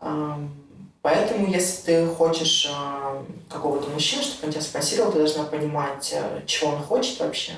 [0.00, 0.50] Ам,
[1.02, 6.42] Поэтому, если ты хочешь а, какого-то мужчину, чтобы он тебя спонсировал, ты должна понимать, а,
[6.46, 7.52] чего он хочет вообще.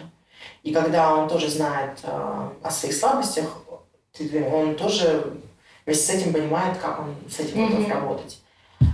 [0.64, 3.46] И когда он тоже знает а, о своих слабостях,
[4.52, 5.34] он тоже
[5.84, 7.90] вместе с этим понимает, как он с этим готов Мгм.
[7.92, 8.38] работать.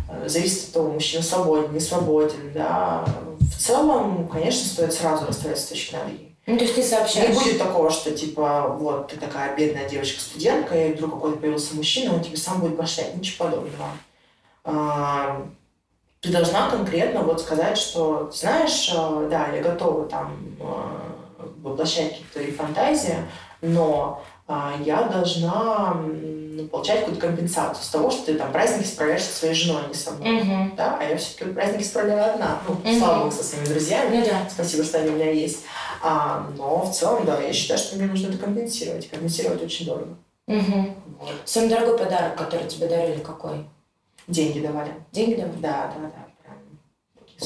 [0.08, 3.04] Э, Зависит от того, мужчина свободен, не свободен, да.
[3.38, 6.34] В целом, конечно, стоит сразу расставить с точки над «и».
[6.46, 7.34] Ну, то есть ты Не сообщаешь.
[7.36, 12.22] будет такого, что типа вот ты такая бедная девочка-студентка, и вдруг какой-то появился мужчина, он
[12.24, 13.14] тебе сам будет башлять.
[13.14, 13.90] Ничего подобного.
[14.64, 15.46] А,
[16.20, 20.64] Ты должна конкретно вот сказать, что знаешь, э, да, я готова там э,
[21.62, 23.16] воплощать какие-то твои фантазии,
[23.60, 29.22] но а, я должна ну, получать какую-то компенсацию с того, что ты там праздники справляешь
[29.22, 30.42] со своей женой, а не со мной.
[30.42, 30.74] Мгм.
[30.76, 32.60] Да, а я все-таки праздники справляю одна.
[32.66, 32.98] Ну, Мгм.
[32.98, 34.24] слава богу, со своими друзьями.
[34.28, 34.48] Да.
[34.50, 35.60] Спасибо, что они у меня есть.
[36.02, 39.08] А, но в целом, да, я считаю, что мне нужно это компенсировать.
[39.08, 40.16] Компенсировать очень дорого.
[40.46, 40.94] Мгм.
[41.20, 41.30] Вот.
[41.44, 43.66] Самый дорогой подарок, который тебе дарили, какой?
[44.26, 44.92] Деньги давали.
[45.12, 45.56] Деньги давали?
[45.60, 46.30] Да, да, да.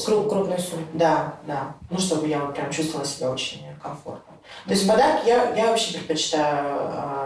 [0.05, 0.85] Прям крупную сумму.
[0.93, 1.75] Да, да.
[1.89, 4.24] Ну, чтобы я вот прям чувствовала себя очень комфортно.
[4.65, 6.77] То есть подарки я, я вообще предпочитаю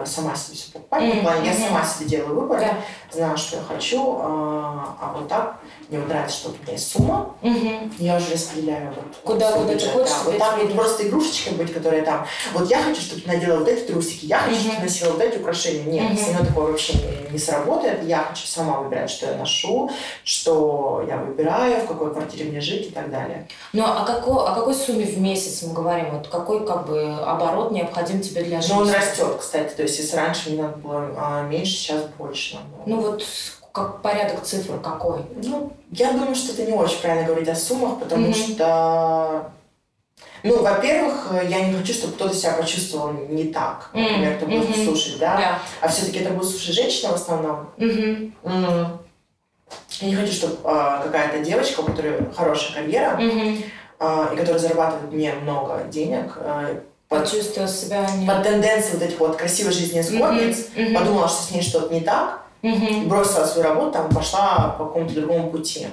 [0.02, 1.16] э, сама себе все покупать.
[1.16, 2.74] В плане, я сама себе делаю выбор, Да.
[3.12, 4.16] знаю, что я хочу.
[4.18, 5.56] э, а вот так
[5.88, 7.94] мне вот нравится, что у меня есть сумма, Мгм.
[7.98, 10.24] Я уже распределяю вот Куда- куда ты бюджет, хочешь, да.
[10.26, 13.68] Вот вот тебе просто игрушечкой быть, которая там, вот я хочу, чтобы ты надела вот
[13.68, 14.82] эти трусики, я хочу, чтобы Мгм.
[14.82, 15.84] ты носила вот эти украшения.
[15.86, 16.18] Нет, Мгм.
[16.18, 18.04] со мной такое вообще не, не сработает.
[18.04, 19.90] Я хочу сама выбирать, что я ношу,
[20.24, 23.48] что я выбираю, в какой квартире мне жить и так далее.
[23.74, 26.12] Ну, а какой, о какой сумме в месяц мы говорим?
[26.12, 28.74] Вот какой как бы оборот необходим тебе для жизни?
[28.76, 29.74] Но он растет, кстати.
[29.76, 32.58] То есть, если раньше мне надо было а, меньше, сейчас больше.
[32.86, 33.24] Ну вот
[33.72, 35.22] как порядок цифр какой?
[35.44, 38.34] Ну, я думаю, что это не очень правильно говорить о суммах, потому Мгм.
[38.34, 39.52] что,
[40.44, 44.86] ну, во-первых, я не хочу, чтобы кто-то себя почувствовал не так, например, кто будет Мгм.
[44.86, 45.38] слушать, да?
[45.38, 45.60] Да.
[45.82, 47.70] А все-таки это будет слушать женщина в основном.
[47.78, 48.34] Мгм.
[48.44, 49.00] М.
[50.02, 53.58] Я не хочу, чтобы а, какая-то девочка, у которой хорошая карьера, Мгм.
[54.00, 58.28] а, и которая зарабатывает немного денег, а, под, Почувствовала себя не...
[58.28, 60.86] под тенденцией вот этих вот красивой жизни эскортниц, Мгм.
[60.86, 60.96] Мгм.
[60.96, 63.08] подумала, что с ней что-то не так, Мгм.
[63.08, 65.88] Бросила свою работу, там, пошла по какому-то другому пути.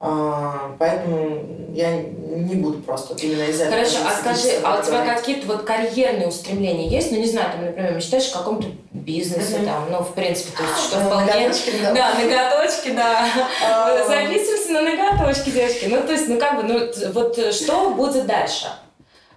[0.00, 1.44] А, Поэтому
[1.74, 3.78] я не буду просто именно из-за этого.
[3.84, 7.12] Хорошо, а скажи, а у тебя какие-то вот карьерные устремления есть?
[7.12, 9.66] Ну, не знаю, там, например, мечтаешь о каком-то бизнесе, Мгм.
[9.66, 11.32] там, ну, в принципе, то есть, что Э, вполне...
[11.32, 11.92] ноготочки, да.
[11.92, 13.26] Да, ноготочки, да.
[13.68, 15.86] А, Записываемся на ноготочки, девочки.
[15.88, 18.81] Ну, то есть, ну, как бы, ну, вот что будет дальше а,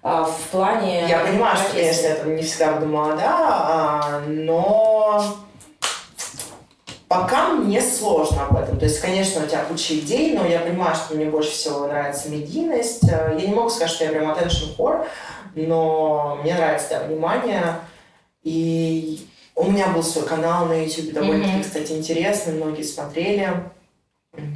[0.06, 5.24] в плане Я понимаю, что, конечно, я там не всегда буду молода, а, но
[7.08, 8.78] пока мне сложно об этом.
[8.78, 12.30] То есть, конечно, у тебя куча идей, но я понимаю, что мне больше всего нравится
[12.30, 13.04] медийность.
[13.10, 15.08] Э, Я не могу сказать, что я прям attention whore,
[15.56, 17.76] но мне нравится да, внимание.
[18.44, 21.64] И у меня был свой канал на YouTube, довольно-таки, Мгм.
[21.64, 23.50] кстати, интересный, многие смотрели.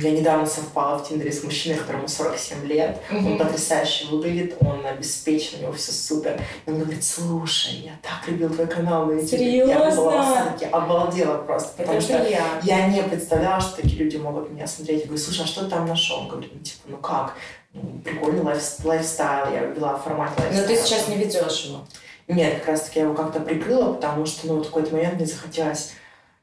[0.02, 2.98] Я недавно совпала в Тиндере с мужчиной, которому 47 лет.
[3.12, 3.38] Он Мгм.
[3.38, 6.42] потрясающе выглядит, он обеспечен, у него все супер.
[6.66, 9.40] И он говорит, слушай, я так любил твой канал на YouTube.
[9.40, 12.60] Я была в восторге, обалдела просто, потому Это что приятно.
[12.64, 15.02] я не представляла, что такие люди могут меня смотреть.
[15.02, 16.20] Я говорю, слушай, а что ты там нашел?
[16.20, 17.34] Он говорит, ну типа, ну как?
[17.74, 20.68] Ну, прикольный life- lifestyle, я вела формат Но lifestyle а.
[20.68, 21.86] ты сейчас не ведешь его.
[22.28, 25.26] Нет, как раз таки я его как-то прикрыла, потому что ну, в какой-то момент мне
[25.26, 25.92] захотелось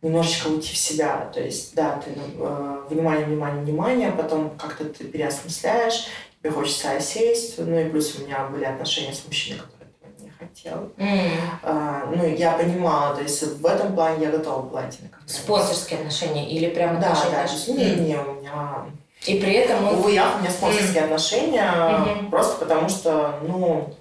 [0.06, 1.28] немножечко уйти в себя.
[1.34, 6.06] То есть, да, ты э, внимание, внимание, внимание, потом как-то ты переосмысляешь,
[6.40, 7.58] тебе хочется осесть.
[7.58, 10.92] Ну и плюс у меня были отношения с мужчиной, который этого не хотел.
[10.96, 11.30] М.
[11.62, 14.96] А, ну, я понимала, то есть в этом плане я готова компромисс.
[15.26, 17.36] Спонсорские отношения или прям Да, отношения?
[17.36, 18.86] да, есть, не, не, у меня...
[19.26, 19.94] И при этом он...
[19.96, 22.30] Увы, я, у меня спонсорские отношения, Мгм.
[22.30, 23.92] просто потому что, ну,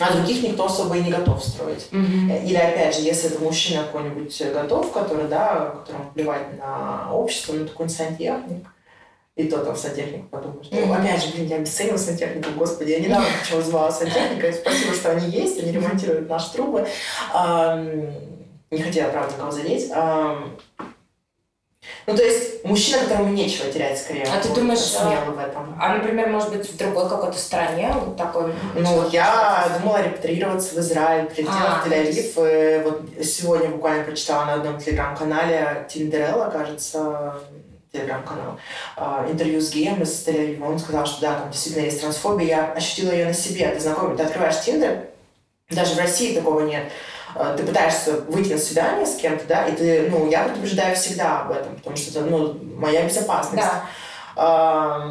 [0.00, 1.86] а других никто особо и не готов строить.
[1.92, 2.30] Мгм.
[2.30, 7.66] Или, опять же, если это мужчина какой-нибудь готов, который, да, которому плевать на общество, ну,
[7.66, 8.66] такой сантехник,
[9.36, 10.66] и то там сантехник подумаешь.
[10.70, 10.92] Ну, Мгм.
[10.92, 15.12] опять же, блин, я обесценила сантехников, господи, я недавно почему звала сантехника, и спасибо, что
[15.12, 16.86] они есть, они ремонтируют наши трубы.
[17.32, 18.10] Ам,
[18.70, 19.88] Не хотела, правда, никого задеть.
[19.92, 20.56] Ам,
[22.06, 24.24] Ну, то есть, мужчина, которому нечего терять, скорее.
[24.24, 25.76] А ты думаешь, смелый в этом.
[25.80, 28.52] А, например, может быть, в другой какой-то стране вот такой...
[28.74, 32.80] Ну, я думала репатрироваться в Израиль, прилетела А, в Тель-Авив.
[32.80, 37.34] И вот сегодня буквально прочитала на одном телеграм-канале Тиндерелла, кажется,
[37.92, 38.58] телеграм-канал,
[38.96, 40.68] а, интервью с геем из Тель-Авива.
[40.68, 42.46] Он сказал, что да, там действительно есть трансфобия.
[42.46, 43.68] Я ощутила ее на себе.
[43.68, 45.06] Ты знакомый, ты открываешь Тиндер,
[45.74, 46.84] даже в России такого нет.
[47.34, 51.40] А, Ты пытаешься выйти на свидание с кем-то, да, и ты, ну, я предупреждаю всегда
[51.40, 53.64] об этом, потому что это, ну, моя безопасность.
[54.36, 55.04] Да.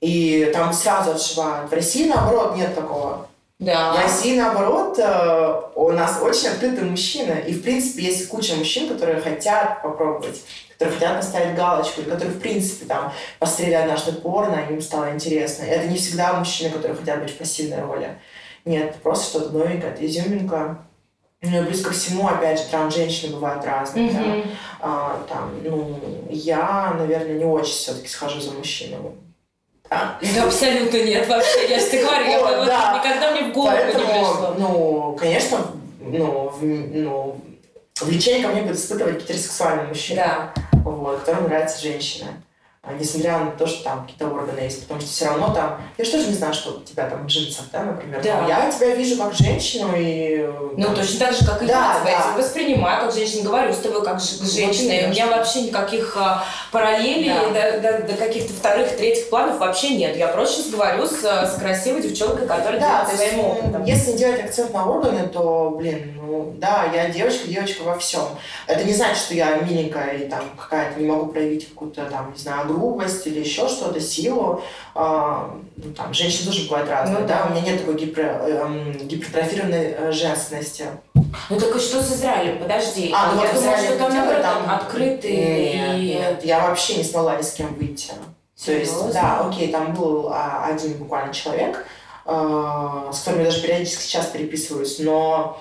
[0.00, 1.70] И там сразу отшивают.
[1.70, 3.28] В России, наоборот, нет такого.
[3.60, 3.94] В Да.
[4.02, 7.34] России, наоборот, э, у нас очень открытый мужчина.
[7.34, 10.42] И, в принципе, есть куча мужчин, которые хотят попробовать,
[10.72, 15.12] которые хотят поставить галочку, и которые, в принципе, там, посмотрели однажды порно, и им стало
[15.12, 15.62] интересно.
[15.62, 18.18] И это не всегда мужчины, которые хотят быть в пассивной роли.
[18.64, 20.78] Нет, просто что-то новенькое, это изюминка.
[21.42, 24.12] Ну и плюс ко всему, опять же, транс-женщины бывают разные.
[24.12, 24.20] да.
[24.20, 24.42] Мгм.
[24.80, 25.98] А, там, ну,
[26.30, 29.12] я, наверное, не очень все-таки схожу за мужчинами.
[29.90, 30.18] Да.
[30.34, 31.68] Да абсолютно нет вообще.
[31.68, 32.98] Я же говорю, я Вот, да.
[33.04, 34.54] никогда мне в голову не Поэтому, пришло.
[34.58, 35.58] ну, конечно,
[36.00, 37.40] ну, в- ну,
[38.00, 40.80] влечение ко мне будет испытывать гетеросексуальный мужчина, Да.
[40.84, 42.28] вот, которому нравится женщина.
[42.84, 45.80] А Несмотря на то, что там какие-то органы есть, потому что все равно там...
[45.98, 48.20] Я же тоже не знаю, что у тебя там в джинсах, да, например.
[48.24, 48.40] Да.
[48.40, 50.44] Но Я тебя вижу как женщину и...
[50.76, 52.36] Ну, точно так же, как и Да, я тебя да.
[52.42, 56.16] воспринимаю как женщина, говорю с тобой как ж- женщина, и у меня что- вообще никаких
[56.18, 57.70] а, параллелей Да.
[57.70, 60.16] до, до- до каких-то вторых, третьих планов вообще нет.
[60.16, 63.84] Я просто сейчас говорю с, с красивой девчонкой, которая Да, делает своим опытом.
[63.84, 66.18] если не делать акцент на органы, то, блин,
[66.58, 68.22] да, я девочка, девочка во всем.
[68.66, 72.38] Это не значит, что я миленькая и там какая-то не могу проявить какую-то там, не
[72.38, 74.62] знаю, грубость или еще что-то, силу.
[74.94, 77.42] А, ну, там, женщины тоже бывают разные, Ну да.
[77.42, 77.46] да.
[77.46, 80.86] у меня нет такой гипер, эм, гипертрофированной э, женственности.
[81.50, 82.58] Ну так и что с Израилем?
[82.58, 83.10] Подожди.
[83.14, 86.02] А, ну я вот думала, что там наоборот там- открытые Нет, и...
[86.14, 88.12] нет, я вообще не смогла ни с кем выйти.
[88.64, 91.84] То есть, да, окей, там был а, один буквально человек,
[92.24, 95.60] а, с которым я даже периодически сейчас переписываюсь, но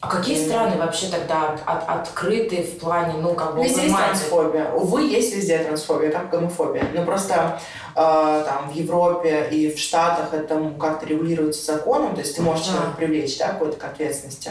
[0.00, 3.96] А какие страны вообще тогда от- от- открыты в плане, ну, как бы, Везде есть
[3.96, 4.70] трансфобия.
[4.72, 6.84] Увы, есть везде трансфобия, как гомофобия.
[6.94, 7.58] Но просто
[7.96, 12.66] э, там в Европе и в Штатах это как-то регулируется законом, то есть ты можешь
[12.66, 14.50] человека привлечь да, какой-то к ответственности,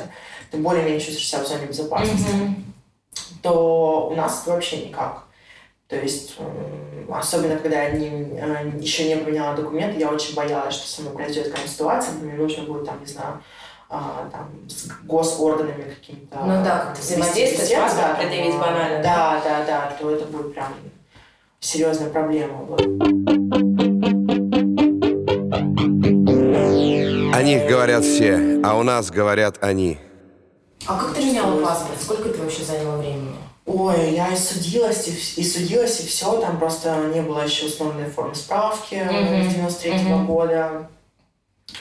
[0.52, 2.74] ты более-менее чувствуешь себя в зоне безопасности, Мгм.
[3.42, 5.24] то у нас это вообще никак.
[5.88, 6.36] То есть,
[7.10, 11.14] особенно когда я не- э, еще не поменяла документы, я очень боялась, что со мной
[11.14, 13.42] произойдет какая-то ситуация, мне нужно будет, там, не знаю,
[13.90, 16.38] а, там, с госорганами какими-то.
[16.42, 20.74] Ну да, как-то взаимодействовать, да, предъявить банально, Да, да, да, то это будет прям
[21.60, 22.58] серьезная проблема.
[22.64, 22.82] Вот.
[27.34, 30.00] О них говорят все, а у нас говорят они.
[30.88, 32.02] А как ты меняла паспорт?
[32.02, 33.36] Сколько это вообще заняло времени?
[33.66, 36.40] Ой, я и судилась, и, и судилась, и все.
[36.40, 39.50] Там просто не было еще условной формы справки Мгм.
[39.50, 40.26] с 93 Мгм.
[40.26, 40.90] года.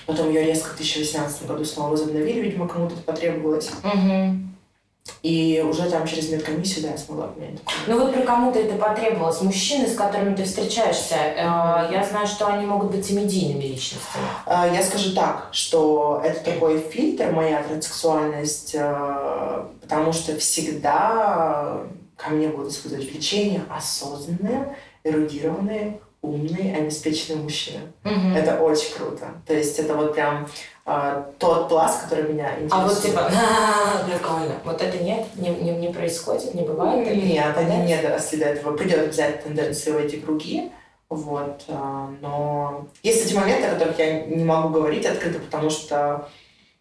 [0.07, 3.71] Потом ее резко в 2018 году снова возобновили, видимо, кому-то это потребовалось.
[3.83, 4.57] Мгм.
[5.23, 7.61] И уже там через медкомиссию, да, я смогла поменять.
[7.87, 9.41] Ну вот про кому-то это потребовалось.
[9.41, 11.37] Мужчины, с которыми ты встречаешься, э,
[11.93, 14.25] я знаю, что они могут быть и медийными личностями.
[14.47, 21.79] А, Я скажу так, что это такой фильтр, моя транссексуальность, э, потому что всегда
[22.17, 27.81] ко мне будут испытывать влечение осознанные, эрудированные, умные, обеспеченные мужчины.
[28.05, 28.35] Мгм.
[28.35, 29.27] Это очень круто.
[29.47, 30.49] То есть это вот прям
[30.87, 32.73] э, тот пласт, который меня интересует.
[32.73, 34.55] А вот типа, «А, прикольно.
[34.65, 37.07] Вот это нет, не, не, не происходит, не бывает.
[37.07, 38.77] не Нет, они не доросли до этого.
[38.77, 40.71] Придет обязательно тенденции в эти круги.
[41.09, 46.29] Вот, а, но есть эти моменты, о которых я не могу говорить открыто, потому что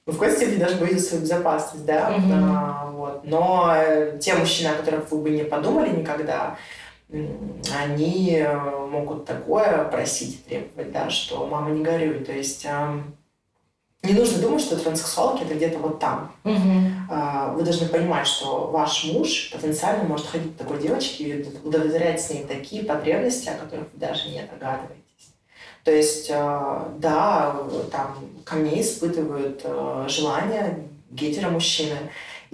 [0.08, 2.56] ну, в какой-то степени даже боюсь за свою безопасность, да, Мгм.
[2.56, 3.22] А, вот.
[3.24, 6.58] Но э, те мужчины, о которых вы бы не подумали никогда,
[7.10, 12.24] они э, могут такое просить требовать, да, что мама не горюй.
[12.24, 13.16] То есть ам,
[14.02, 16.32] не нужно думать, что транссексуалки это где-то вот там.
[17.10, 22.22] А, вы должны понимать, что ваш муж потенциально может ходить к такой девочке и удовлетворять
[22.22, 25.02] с ней такие потребности, о которых вы даже не догадываетесь.
[25.84, 27.56] То есть, да,
[27.92, 29.64] там ко мне испытывают
[30.08, 31.96] желание гетеромужчины,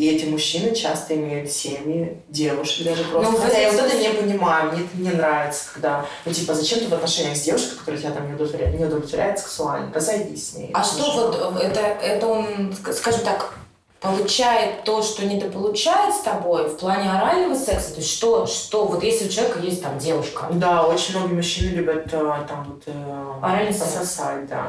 [0.01, 3.31] и эти мужчины часто имеют семьи, девушек даже просто.
[3.31, 6.79] Ну, Хотя я вот это не понимаю, мне это не нравится, когда, ну, типа, зачем
[6.79, 10.53] ты в отношениях с девушкой, которая тебя там не удовлетворяет, не удовлетворяет сексуально, разойдись с
[10.55, 10.71] ней.
[10.73, 13.53] А что Ну, вот э, это, это он, ск- скажем так,
[13.99, 17.91] получает то, что недополучает с тобой в плане орального секса?
[17.91, 21.69] То есть что, что вот если у человека есть там девушка, Да, очень многие мужчины
[21.75, 23.91] любят э, там вот э, Оральный секс.
[23.91, 24.65] пососать, да.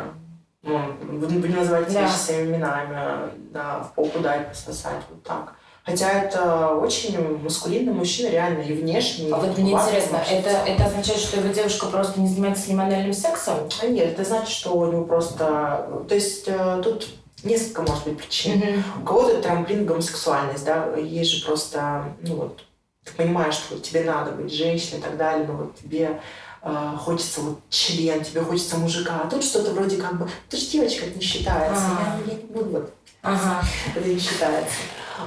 [0.62, 2.02] Ну, будем, называть Да.
[2.02, 5.54] вещи своими именами, да, в попу дать пососать, вот так.
[5.84, 9.34] Хотя это очень маскулинный мужчина, реально, и внешне.
[9.34, 12.80] а вот мне интересно, это, это означает, что его девушка просто не занимается с ним
[12.80, 13.68] анальным сексом?
[13.82, 16.04] А Нет, это значит, что у него просто...
[16.08, 17.08] То есть э, тут
[17.42, 18.58] несколько, может быть, причин.
[18.58, 19.02] Мгм.
[19.02, 22.64] У кого-то трамплин гомосексуальность, да, есть же просто, ну вот,
[23.04, 26.20] ты понимаешь, что тебе надо быть женщиной и так далее, но вот тебе
[26.62, 30.66] э, хочется вот член, тебе хочется мужика, а тут что-то вроде как бы, ты же
[30.66, 32.18] девочка, это не считается, А.
[32.26, 33.62] я, я не буду вот, Ага.
[33.94, 34.76] это не считается.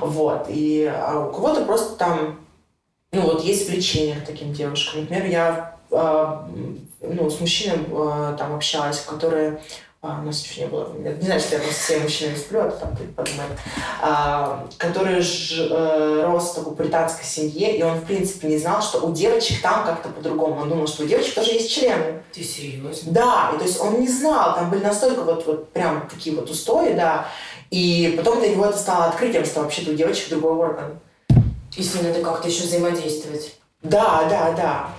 [0.02, 2.40] Вот, и а у кого-то просто там,
[3.12, 5.02] ну вот есть влечение к таким девушкам.
[5.02, 6.38] Например, я э,
[7.02, 9.62] ну, с мужчиной э, там общалась, которые
[10.06, 12.60] а, у нас еще не было, не знаю, что я там со всеми мужчинами сплю,
[12.62, 13.52] а там подумает,
[14.02, 18.82] а, который ж, э, рос в такой британской семье, и он, в принципе, не знал,
[18.82, 20.62] что у девочек там как-то по-другому.
[20.62, 22.22] Он думал, что у девочек тоже есть члены.
[22.32, 23.12] Ты серьезно?
[23.12, 26.50] Да, и то есть он не знал, там были настолько вот, вот прям такие вот
[26.50, 27.28] устои, да,
[27.72, 31.00] и потом для него это стало открытием, что вообще-то у девочек другой орган.
[31.76, 33.56] И с ним надо как-то еще взаимодействовать.
[33.82, 34.90] Да, да, да.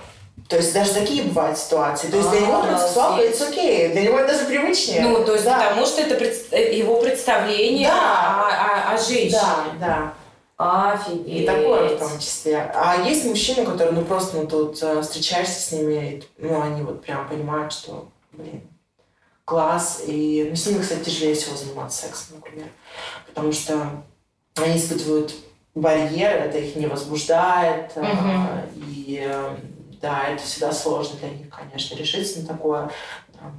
[0.47, 2.07] То есть даже такие бывают ситуации.
[2.07, 5.01] То есть для него А, транссексуалка это окей, для него это даже привычнее.
[5.01, 5.59] Ну, то есть да.
[5.59, 8.47] потому что это пред- э, его представление Да.
[8.47, 9.31] о, о- о женщине.
[9.31, 10.13] Да, да.
[10.93, 11.43] Офигеть.
[11.43, 12.59] И такое в том числе.
[12.73, 16.81] А есть мужчины, которые, ну, просто, ну, тут э, встречаешься с ними, и, ну, они
[16.81, 18.61] вот прям понимают, что, блин,
[19.45, 20.01] класс.
[20.07, 22.67] И, ну, с ними, кстати, тяжелее всего заниматься сексом, например.
[23.27, 23.87] Потому что
[24.55, 25.33] они испытывают
[25.75, 27.95] барьер, это их не возбуждает.
[27.95, 28.47] Мгм.
[28.87, 29.49] И, э,
[30.01, 32.89] да, это всегда сложно для них, конечно, решиться на такое.
[33.39, 33.53] Там,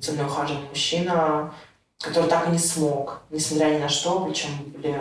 [0.00, 1.52] за мной ухаживал мужчина,
[2.00, 5.00] который так и не смог, несмотря ни на что, причем были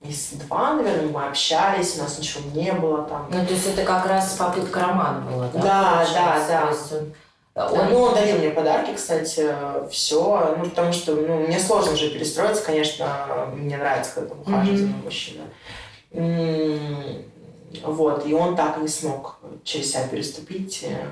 [0.00, 3.26] месяца два, наверное, мы общались, у нас ничего не было там.
[3.30, 5.60] Ну, то есть это как раз попытка романа была, да?
[5.60, 6.48] Да, получается?
[6.48, 6.70] да, да.
[6.70, 7.12] Есть он-
[7.60, 9.52] Он, ну, он дарил мне подарки, кстати,
[9.90, 10.54] все.
[10.58, 14.86] Ну, потому что, ну, мне сложно уже перестроиться, конечно, мне нравится, когда там ухаживает за
[14.86, 15.42] мной мужчина.
[17.84, 20.84] Вот, и он так не смог через себя переступить.
[20.84, 21.06] э,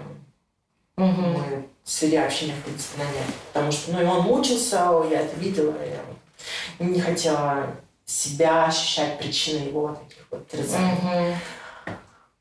[0.96, 1.32] Мгм.
[1.34, 3.26] Мы свели общение, в принципе, на нет.
[3.52, 4.76] Потому что, ну, и он мучился,
[5.10, 7.66] я это видела, я не хотела
[8.06, 10.94] себя ощущать причиной его таких вот терзаний.
[11.02, 11.34] Мгм.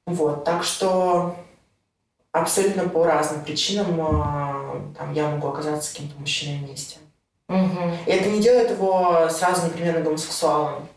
[0.05, 1.35] Вот, так что
[2.31, 6.97] абсолютно по разным причинам а, там, я могу оказаться с каким-то мужчиной вместе.
[7.47, 7.93] Мгм.
[8.05, 10.87] И это не делает его сразу непременно гомосексуалом.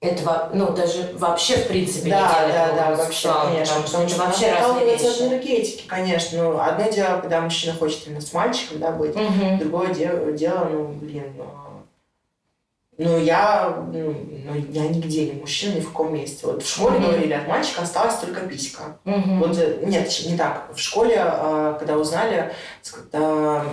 [0.00, 3.82] Это, ну, даже вообще, в принципе, да, не делает да, да, вообще, конечно.
[3.82, 5.22] потому что Потому что вообще разные отталкивается от вещи.
[5.28, 6.42] энергетики, конечно.
[6.42, 9.58] Ну, одно дело, когда мужчина хочет именно с мальчиком да, быть, Мгм.
[9.58, 11.32] другое дело, дело ну, блин,
[12.96, 14.12] Ну, я, ну,
[14.44, 16.46] ну, я нигде не мужчина, ни в каком месте.
[16.46, 17.06] Вот в школе Мгм.
[17.06, 18.98] говорили, от мальчика осталась только писька.
[19.04, 19.38] Мгм.
[19.40, 20.68] Вот, э, нет, не так.
[20.74, 22.52] В школе, э, когда узнали,
[22.94, 23.64] когда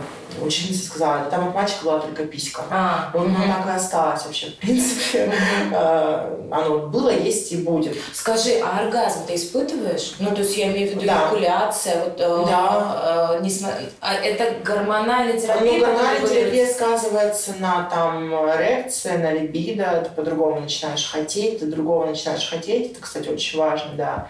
[0.41, 2.63] учительница сказала, «Да там от мальчика была только писька.
[2.70, 5.32] А, Вот оно так и осталось вообще, в принципе.
[5.72, 7.95] Э, Оно было, есть и будет.
[8.13, 10.16] Скажи, а оргазм ты испытываешь?
[10.20, 11.24] Ну, то есть я имею в виду Да.
[11.24, 13.38] эякуляция, вот, э, Да.
[13.39, 15.74] э, несма- а это гормональная терапия?
[15.74, 22.05] Ну, гормональная терапия сказывается на там эрекции, на либидо, ты по-другому начинаешь хотеть, ты другого
[22.05, 24.28] начинаешь хотеть, это, кстати, очень важно, да.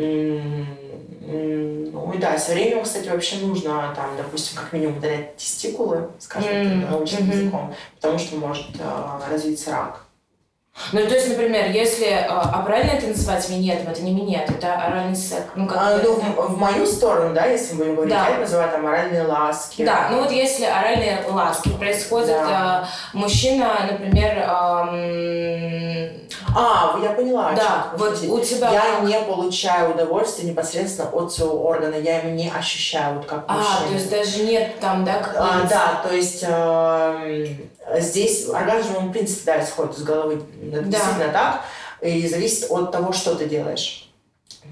[0.00, 0.66] Ну
[2.14, 6.90] и да, со временем, кстати, вообще нужно там, допустим, как минимум удалять тестикулы, скажем так,
[6.90, 7.38] научным мгм.
[7.38, 8.82] языком, потому что может э,
[9.30, 10.04] развиться рак.
[10.92, 12.06] Ну, то есть, например, если...
[12.06, 13.88] э, А правильно это называть минетом?
[13.92, 15.44] Это не минет, это оральный секс.
[15.54, 18.24] Ну, как А, ну, в, в мою сторону, да, если мы будем говорить, Да.
[18.24, 19.84] я это называю там оральные ласки.
[19.84, 22.88] Да, ну вот если оральные ласки происходят, Да.
[23.12, 26.10] э, мужчина, например, эм,
[26.56, 27.52] А, я поняла.
[27.52, 28.70] да, вот у тебя...
[28.72, 29.02] Я как?
[29.04, 33.86] не получаю удовольствия непосредственно от своего органа, я его не ощущаю, вот как А, мужчина.
[33.88, 37.70] то есть даже нет там, да, А, да, то есть эм,
[38.00, 40.42] здесь оргазм, он, в принципе, да, исходит из головы.
[40.72, 40.88] Это Да.
[40.88, 41.60] действительно так.
[42.00, 44.06] И зависит от того, что ты делаешь.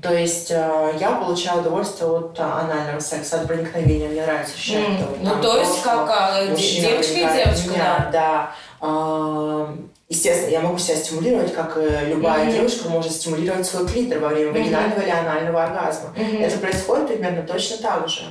[0.02, 4.08] То есть э, я получаю удовольствие от э, анального секса, от проникновения.
[4.08, 4.86] Мне нравится ощущать.
[4.86, 8.08] М, это вот Ну, там то есть то, как а, девочка и девочка, меня.
[8.10, 8.10] да.
[8.12, 8.50] Да.
[8.80, 9.74] А,
[10.08, 12.54] Естественно, я могу себя стимулировать, как и любая Мгм.
[12.54, 14.60] девушка может стимулировать свой клитор во время Мгм.
[14.62, 16.10] вагинального или анального оргазма.
[16.16, 16.40] Мгм.
[16.42, 18.22] Это происходит примерно точно так же.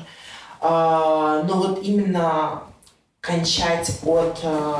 [0.59, 2.63] А, Но вот именно
[3.21, 4.73] кончать от э,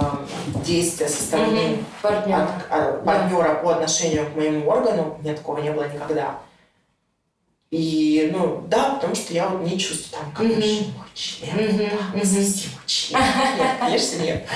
[0.66, 1.86] действия со стороны Мгм.
[2.02, 2.36] Партнер.
[2.36, 6.40] от, а, партнера по отношению к моему органу, у меня такого не было никогда.
[7.70, 10.56] И, ну, да, потому что я вот не чувствую там, как Мгм.
[10.56, 11.78] мужчина, Мгм.
[11.78, 12.20] да,
[12.88, 13.20] член.
[13.58, 14.48] Нет, конечно, нет.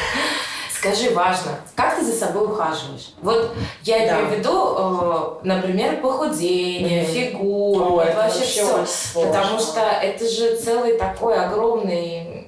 [0.82, 3.14] Скажи, важно, как ты за собой ухаживаешь?
[3.22, 3.52] Вот
[3.84, 4.06] я Да.
[4.16, 4.76] имею в виду,
[5.44, 7.12] э, например, похудение, Мгм.
[7.14, 8.84] фигуру, О, это вообще все.
[9.14, 12.41] Потому что это же целый такой огромный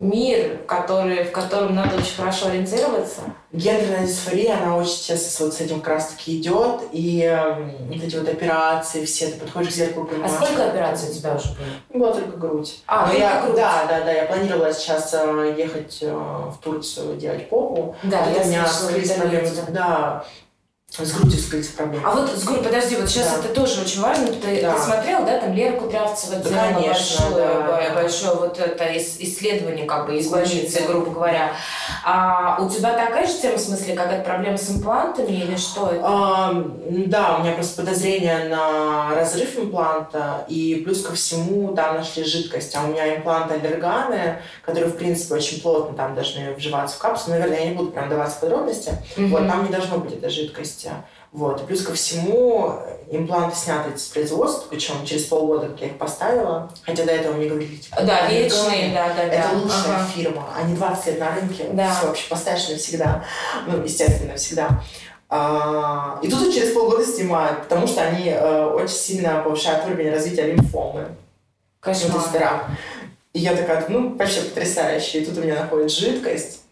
[0.00, 3.20] мир, который, в котором надо очень хорошо ориентироваться.
[3.52, 6.82] Гендерная дисфория, она очень часто вот с этим как раз-таки идет.
[6.92, 10.32] И эм, вот эти вот операции все, ты подходишь к зеркалу, А понимаешь...
[10.32, 12.00] сколько что- операций у тебя уже было?
[12.00, 12.78] Была только грудь.
[12.86, 13.56] А, Но только я, грудь.
[13.56, 14.12] Да, да, да.
[14.12, 17.96] Я планировала сейчас э, ехать э, в Турцию делать попу.
[18.04, 19.44] Да, я у меня слышала, проблемы.
[19.48, 19.66] видела.
[19.70, 20.24] Да,
[20.90, 22.06] с грудью вскрылись проблемы.
[22.06, 23.38] А вот с гру- подожди, вот сейчас Да.
[23.40, 24.28] это тоже очень важно.
[24.28, 24.72] Ты, Да.
[24.74, 27.97] ты смотрел, да, там Лера Кудрявцева Да, конечно, большое, да, бо- да.
[28.08, 31.52] Большое вот это ис- исследование как бы из больницы, грубо говоря.
[32.04, 36.00] А у тебя такая же тема, в смысле, какая-то проблема с имплантами или что это?
[36.02, 36.52] А,
[37.06, 42.74] да, у меня просто подозрение на разрыв импланта, и плюс ко всему там нашли жидкость,
[42.76, 47.36] а у меня импланты аллерганы, которые, в принципе, очень плотно там должны вживаться в капсулу.
[47.36, 48.92] Наверное, я не буду прям даваться в подробности.
[49.16, 49.50] Вот, Мгм.
[49.50, 50.90] там не должно быть этой жидкости.
[51.32, 51.62] Вот.
[51.62, 52.74] И плюс ко всему,
[53.10, 56.72] импланты сняты с производства, причем через полгода, как я их поставила.
[56.82, 59.32] Хотя до этого мне говорили, типа, Да, «Аллерганы, вечные, да, да, да.
[59.32, 60.06] Это лучшая Ага.
[60.14, 60.48] фирма.
[60.56, 61.66] Они 20 лет на рынке.
[61.72, 61.94] Да.
[61.94, 63.24] Все вообще поставишь навсегда.
[63.66, 64.82] Ну, естественно, навсегда.
[65.30, 70.46] А, и тут через полгода снимают, потому что они э, очень сильно повышают уровень развития
[70.46, 71.08] лимфомы.
[71.80, 72.64] Кошмар.
[73.34, 75.20] И я такая, ну, вообще потрясающе.
[75.20, 76.62] И тут у меня находит жидкость.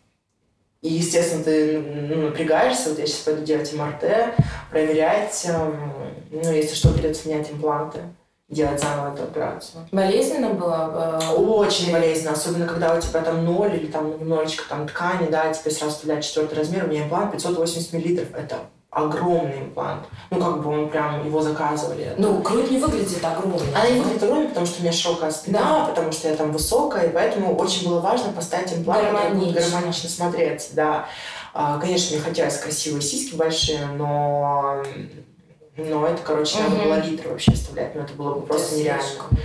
[0.82, 2.90] И, естественно, ты ну, напрягаешься.
[2.90, 4.34] Вот я сейчас пойду делать МРТ,
[4.70, 5.46] проверять.
[5.48, 5.92] эм,
[6.30, 8.00] ну, если что, придется менять импланты,
[8.48, 9.88] делать заново эту операцию.
[9.90, 11.20] Болезненно было?
[11.22, 15.52] э, Очень болезненно, особенно когда у тебя там ноль или там немножечко там ткани, да,
[15.52, 16.84] тебе сразу вставляют четвертый размер.
[16.84, 18.28] У меня имплант 580 миллилитров.
[18.36, 18.58] Это
[18.96, 20.06] огромный имплант.
[20.30, 22.14] Ну, как бы он прям, его заказывали.
[22.16, 23.60] Ну, грудь не выглядит огромной.
[23.74, 25.84] Она не выглядит огромной, потому что у меня широкая спина, Да.
[25.86, 30.08] потому что я там высокая, и поэтому очень было важно поставить имплант, который будет Гармонично.
[30.08, 31.04] смотреться, да.
[31.52, 34.82] А, Конечно, мне хотелось красивые сиськи большие, но,
[35.76, 39.02] но это, короче, надо было литр вообще вставлять, но это было бы просто Это нереально.
[39.02, 39.38] слишком, да.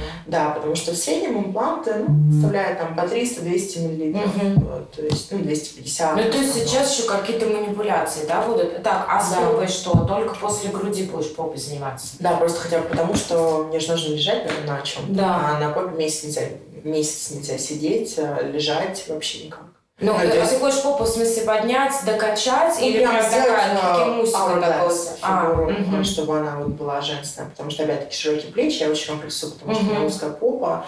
[0.45, 5.39] Да, потому что в среднем импланты ну, составляют там по 300-200 миллилитров, то есть, ну,
[5.39, 6.15] 250.
[6.15, 8.81] Ну, то есть сейчас еще какие-то манипуляции, да, будут?
[8.83, 9.41] Так, а с Да.
[9.41, 10.05] попой что?
[10.05, 12.15] Только после груди будешь попой заниматься?
[12.19, 15.55] Да, просто хотя бы потому, что мне же нужно лежать наверное, на чем Да.
[15.55, 16.41] а на попе месяц нельзя,
[16.83, 19.63] месяц нельзя сидеть, а лежать вообще никак.
[20.01, 22.75] Ну, а ты хочешь попу, в смысле, поднять, докачать?
[22.79, 24.95] Ну, или прям такая, а, кикимусика такой?
[25.21, 26.03] А, мгм.
[26.03, 29.83] чтобы она вот была женственная, потому что, опять-таки, широкие плечи, я очень комплексую, потому что
[29.83, 30.83] у меня узкая попа,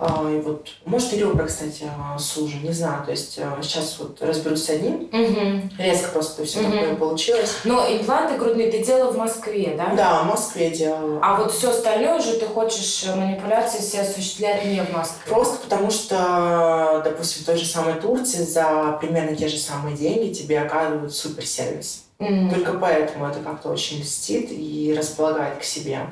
[0.00, 3.04] и вот, может, и ребра, кстати, а, сужу, не знаю.
[3.04, 5.08] То есть а, сейчас вот разберусь с одним.
[5.12, 5.70] Мгм.
[5.78, 6.72] Резко просто все Мгм.
[6.72, 7.52] такое получилось.
[7.64, 9.94] Но импланты грудные ты делала в Москве, да?
[9.94, 11.20] Да, в Москве делала.
[11.22, 15.32] А вот все остальное уже ты хочешь э, манипуляции все осуществлять не в Москве?
[15.32, 20.32] Просто потому что, допустим, в той же самой Турции за примерно те же самые деньги
[20.32, 22.04] тебе оказывают суперсервис.
[22.18, 22.50] М.
[22.50, 26.10] Только поэтому это как-то очень льстит и располагает к себе.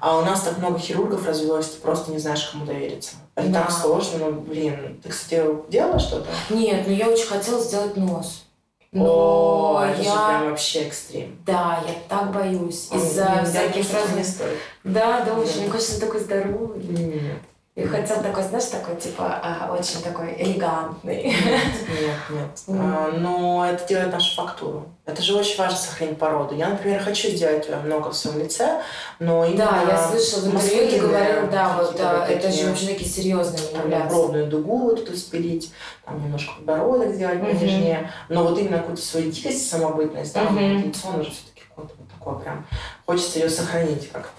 [0.00, 3.12] А у нас так много хирургов развелось, ты просто не знаешь, кому довериться.
[3.34, 3.62] Это Да.
[3.62, 5.00] так сложно, ну, блин.
[5.02, 6.28] Ты, кстати, делала что-то?
[6.50, 8.44] Нет, но я очень хотела сделать нос.
[8.92, 10.26] О, Но это же я...
[10.28, 11.38] прям вообще экстрим.
[11.46, 12.88] Да, я так боюсь.
[12.92, 14.26] Из-за всяких что-то не разных...
[14.26, 14.58] стоит.
[14.82, 15.62] Да, да, очень.
[15.62, 16.82] Мне кажется, он такой здоровый.
[16.82, 17.38] Нет,
[17.76, 21.22] И хотел такой, знаешь, такой, типа, а, очень такой элегантный.
[21.22, 22.50] нет, нет.
[22.66, 24.88] А, но это делает нашу фактуру.
[25.06, 26.56] Это же очень важно сохранить породу.
[26.56, 28.82] Я, например, хочу сделать э, много в своем лице,
[29.20, 32.88] но именно Да, я слышала, в интервью ты говорил, да, вот да, это же вообще
[32.88, 34.08] такие серьезные манипуляции.
[34.08, 35.72] бровную дугу вот эту спилить,
[36.04, 37.46] там немножко подбородок сделать Мгм.
[37.56, 38.10] понежнее.
[38.28, 40.88] Но вот именно какую-то свою дикость, самобытность, да, Мгм.
[40.88, 42.66] лицо, оно же все-таки вот такое прям.
[43.06, 44.30] Хочется ее сохранить как-то.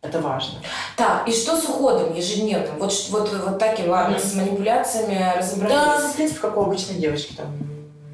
[0.00, 0.60] Это важно.
[0.96, 2.78] Так, и что с уходом ежедневным?
[2.78, 6.04] Вот, вот, вот таким, ладно, с манипуляциями Да, разобрались.
[6.12, 7.46] в принципе, как у обычной девочки, там,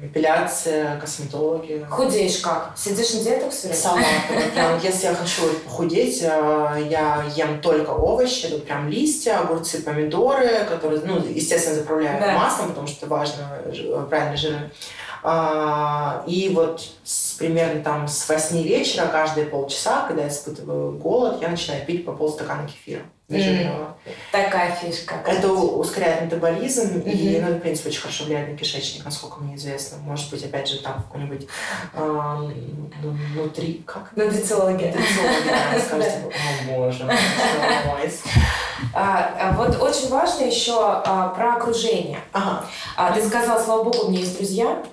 [0.01, 1.85] эпиляция, косметологи.
[1.89, 2.71] Худеешь как?
[2.75, 3.81] Сидишь на диетах все время?
[3.81, 4.05] Салаты.
[4.53, 10.65] Прям, если я хочу похудеть, э, я ем только овощи, это прям листья, огурцы, помидоры,
[10.69, 12.31] которые, ну, естественно, заправляю Да.
[12.33, 14.57] маслом, потому что важно, ж- правильные жиры.
[14.57, 14.69] А,
[16.27, 21.49] И вот с, примерно там с 8 вечера каждые полчаса, когда я испытываю голод, я
[21.49, 23.01] начинаю пить по полстакана кефира.
[23.27, 23.97] нежирного.
[24.31, 25.15] Такая фишка.
[25.25, 27.49] Это ускоряет метаболизм, и, Мгм.
[27.49, 29.97] ну, в принципе, очень хорошо влияет на кишечник, насколько мне известно.
[29.97, 31.47] Может быть, опять же, там какой-нибудь
[31.95, 33.83] ну, внутри...
[33.87, 34.15] Как?
[34.15, 34.85] Нутрициологи.
[34.85, 37.15] Нутрициологи, да, скажете, о, боже мой.
[38.93, 42.19] А, а вот очень важно еще а, про окружение.
[42.31, 42.63] А,
[43.13, 44.83] ты сказала, слава богу, у меня есть друзья.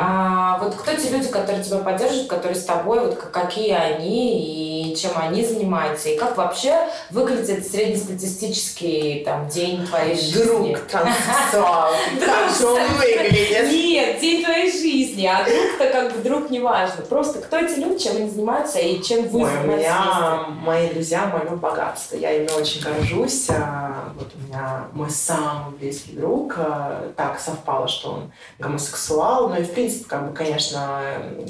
[0.00, 4.96] А вот кто те люди, которые тебя поддерживают, которые с тобой, вот какие они и
[4.96, 10.42] чем они занимаются, и как вообще выглядит среднестатистический там день твоей жизни?
[10.44, 11.90] Друг транссексуал.
[12.24, 13.70] Как он выглядит?
[13.70, 17.04] Нет, день твоей жизни, а друг-то как бы друг не важно.
[17.04, 21.56] Просто кто эти люди, чем они занимаются и чем вы Ой, занимаетесь мои друзья, мое
[21.56, 22.16] богатство.
[22.16, 23.48] Я ими очень горжусь.
[23.50, 26.54] А, Вот у меня мой самый близкий друг.
[26.56, 29.33] а, Так совпало, что он гомосексуал.
[29.42, 31.02] Ну и в принципе, как бы, конечно,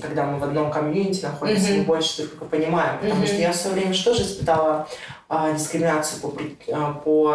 [0.03, 1.79] когда мы в одном комьюнити находимся, Мгм.
[1.79, 2.99] мы больше друг друга понимаем.
[2.99, 3.27] Потому Мгм.
[3.27, 4.87] что я в свое время же тоже испытала
[5.29, 6.33] а, дискриминацию по,
[6.73, 7.31] а, по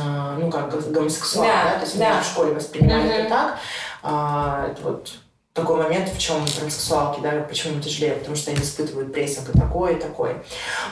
[0.00, 2.10] а, ну, как гомосексуал, Да, да, то есть да.
[2.10, 3.10] меня в школе воспринимали Мгм.
[3.12, 3.58] это так.
[4.02, 5.12] А, это вот
[5.52, 9.58] такой момент, в чем транссексуалки, да, почему им тяжелее, потому что они испытывают прессинг и
[9.58, 10.34] такой, и такой.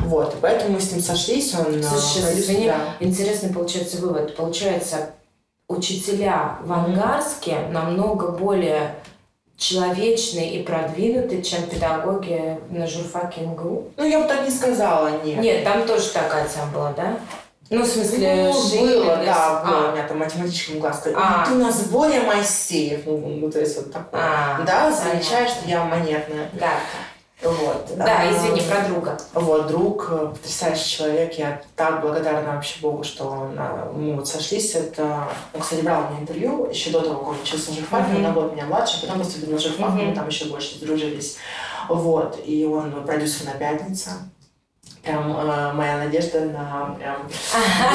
[0.01, 1.81] Вот, и поэтому мы с ним сошлись, он...
[1.81, 2.77] а, Слушай, сейчас, извини, да.
[3.01, 4.37] интересный получается вывод.
[4.37, 5.11] Получается,
[5.69, 8.95] учителя в Ангарске намного более
[9.57, 13.91] человечные и продвинутые, чем педагоги на журфаке МГУ.
[13.97, 15.39] Ну, я бы так не сказала, нет.
[15.39, 17.17] Нет, там тоже такая тема была, да?
[17.71, 19.87] Ну, в смысле, Ну, шире, было, да, было.
[19.87, 20.99] А, У меня там математический класс.
[21.01, 21.47] сказал, А.
[21.47, 23.07] Ты у нас более Моисеев.
[23.07, 24.21] Ну, ну, то есть вот такое.
[24.21, 26.51] А, да, замечаешь, что я монетная.
[26.53, 26.73] Да,
[27.43, 27.97] Вот.
[27.97, 29.19] да, А, извини, про друга.
[29.35, 31.35] Вот, друг, э, потрясающий человек.
[31.39, 34.75] Я так благодарна вообще Богу, что он, а, мы вот сошлись.
[34.75, 35.29] Это...
[35.53, 38.05] Он, кстати, брал меня интервью еще до того, как он учился на журфаке.
[38.09, 38.17] Мгм.
[38.17, 40.07] Он на год меня младше, потом поступил на журфак, Мгм.
[40.11, 41.37] мы там еще больше сдружились.
[41.89, 42.39] Вот.
[42.45, 44.11] И он продюсер на «Пятница».
[45.03, 47.29] Прям э, моя надежда на прям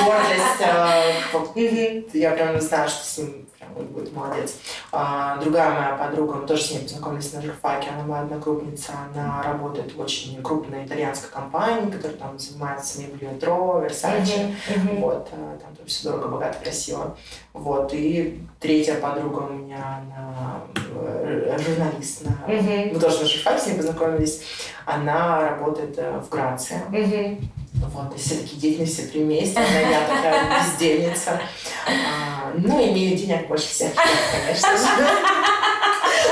[0.05, 0.59] гордость.
[0.59, 3.47] э, я прям знаю, что с ним
[3.79, 4.55] он будет молодец.
[4.91, 9.41] А, другая моя подруга, мы тоже с ней познакомились на журфаке, она моя одногруппница, она
[9.43, 14.55] работает в очень крупной итальянской компании, которая там занимается мебелью Метро, Версаче.
[14.69, 15.01] Мгм, мгм.
[15.01, 17.17] Вот, э, там тоже все дорого, богато, красиво.
[17.53, 22.31] Вот, и третья подруга у меня, она э, журналист, на...
[22.53, 22.93] Мгм.
[22.93, 24.41] мы тоже на журфаке с ней познакомились,
[24.85, 26.81] она работает э, в Грации.
[26.89, 27.49] Мгм.
[27.79, 31.39] Вот, и все такие дети, все месяца, а я такая бездельница.
[31.87, 34.83] А, ну, имею денег больше всех, конечно же.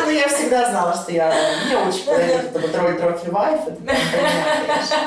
[0.02, 1.34] Ну, я всегда знала, что я
[1.68, 4.98] не очень подойдет это вот роль трофи вайф, это понятно, конечно.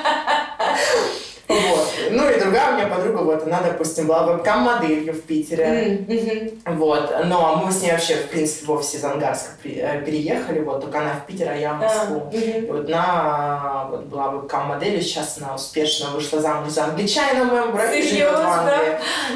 [1.49, 1.89] Вот.
[2.11, 6.05] Ну и другая у меня подруга, вот, она, допустим, была вебкам-моделью в Питере.
[6.07, 6.77] Мгм.
[6.79, 7.11] Вот.
[7.25, 11.15] Но мы с ней вообще, в принципе, вовсе из Ангарска э, переехали, вот, только она
[11.15, 12.31] в Питер, а я в А, Москву.
[12.33, 18.09] И вот она вот, была вебкам-моделью, сейчас она успешно вышла замуж за англичанина живет в
[18.09, 18.73] Серьезно?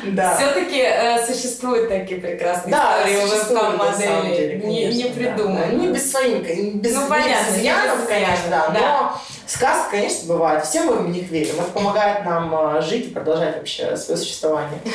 [0.04, 0.36] Да.
[0.36, 0.86] Все-таки
[1.26, 4.62] существуют такие прекрасные Да, истории вебкам-моделей.
[4.64, 5.14] Не, не да.
[5.14, 5.66] придумано.
[5.66, 6.42] Да, Не без своих,
[6.74, 8.80] без, Ну, понятно, без не изъянов, конечно, да, да.
[8.80, 9.18] но
[9.52, 10.64] сказки, конечно, бывают.
[10.64, 11.54] Все мы в них верим.
[11.54, 14.80] Это помогает нам а, жить и продолжать вообще свое существование.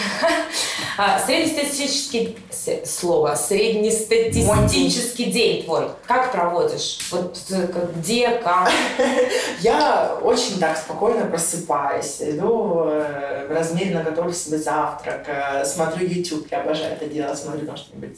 [0.99, 2.35] А, среднестатистический
[2.83, 5.89] слово, среднестатистический день твой.
[6.07, 6.97] Как проводишь?
[7.11, 8.71] Вот э, где, как?
[9.59, 16.61] Я очень так спокойно просыпаюсь, иду э, размеренно готовлю себе завтрак, э, смотрю YouTube, я
[16.61, 18.17] обожаю это делать, смотрю там что-нибудь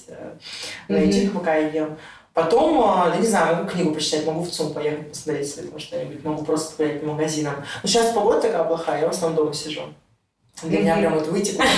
[0.88, 1.98] на YouTube, пока я ем.
[2.34, 6.76] Потом, да не знаю, могу книгу почитать, могу в ЦУМ поехать посмотреть что-нибудь, могу просто
[6.76, 7.56] погулять по магазинам.
[7.84, 9.82] Но сейчас погода такая плохая, я в основном дома сижу.
[10.64, 11.70] Для меня прям вот выйти, прям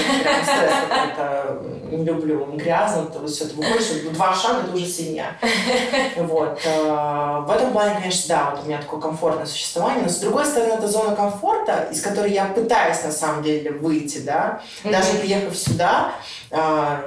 [0.43, 5.35] стресс какой-то, не люблю, грязно, то все, ты выходишь, два шага, это уже свинья.
[6.17, 6.59] Вот.
[6.65, 10.45] Э, в этом плане, конечно, да, вот у меня такое комфортное существование, но с другой
[10.45, 14.61] стороны, это зона комфорта, из которой я пытаюсь на самом деле выйти, да.
[14.83, 16.13] Даже приехав сюда,
[16.49, 16.55] э,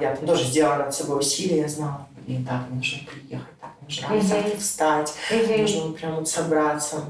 [0.01, 4.07] я там тоже сделала над собой усилия, я знала, блин, так, нужно приехать, так, нужно
[4.07, 7.05] mm встать, нужно прям вот собраться.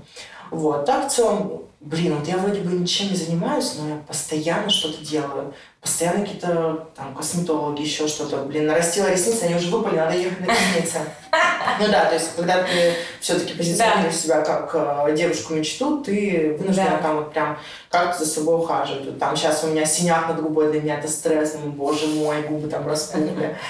[0.51, 0.85] Вот.
[0.85, 5.05] Так в целом, блин, вот я вроде бы ничем не занимаюсь, но я постоянно что-то
[5.05, 5.55] делаю.
[5.81, 8.39] Постоянно какие-то там косметологи, еще что-то.
[8.39, 10.99] Блин, нарастила ресницы, они уже выпали, надо ехать на ресницы.
[11.81, 17.17] Ну да, то есть когда ты все-таки позиционируешь себя как э, девушку-мечту, ты вынуждена там
[17.17, 17.59] вот прям
[17.91, 19.19] как-то за собой ухаживать.
[19.19, 22.69] Там сейчас у меня синяк над губой, для меня это стресс, ну, боже мой, губы
[22.69, 23.57] там распухли.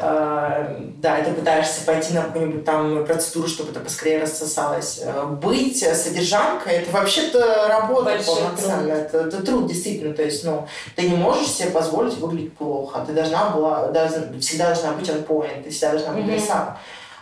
[0.00, 5.00] Э, да, ты пытаешься пойти на какую-нибудь там процедуру, чтобы это поскорее рассосалось.
[5.02, 9.02] Э, быть содержанкой, это вообще-то работа полноценная.
[9.02, 10.14] Это, это труд, действительно.
[10.14, 13.04] То есть, ну, ты не можешь себе позволить выглядеть плохо.
[13.06, 13.92] Ты должна была,
[14.40, 16.76] всегда должна быть on point, ты всегда должна быть mm-hmm.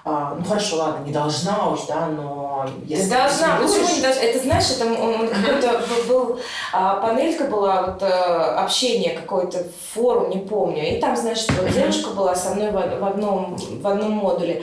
[0.07, 4.03] А, ну хорошо, ладно, не должна уж, да, но если ты должна, ты почему не
[4.03, 4.21] должна?
[4.21, 6.39] Это знаешь, это он какой-то был,
[6.75, 9.65] а, панелька была, вот а, общение какое-то,
[9.95, 14.11] форум, не помню, и там, знаешь, девушка была со мной в, в одном в одном
[14.13, 14.63] модуле.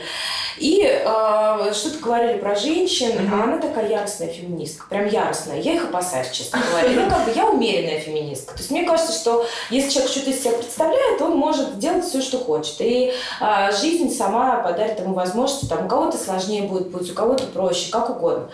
[0.58, 3.30] И э, что-то говорили про женщин, mm-hmm.
[3.32, 5.60] а она такая яростная феминистка, прям яростная.
[5.60, 6.88] Я их опасаюсь, честно говоря.
[6.88, 8.52] Ну, как бы я умеренная феминистка.
[8.54, 12.20] То есть мне кажется, что если человек что-то из себя представляет, он может делать все,
[12.20, 12.76] что хочет.
[12.80, 17.44] И э, жизнь сама подарит ему возможность, там у кого-то сложнее будет путь, у кого-то
[17.44, 18.48] проще, как угодно.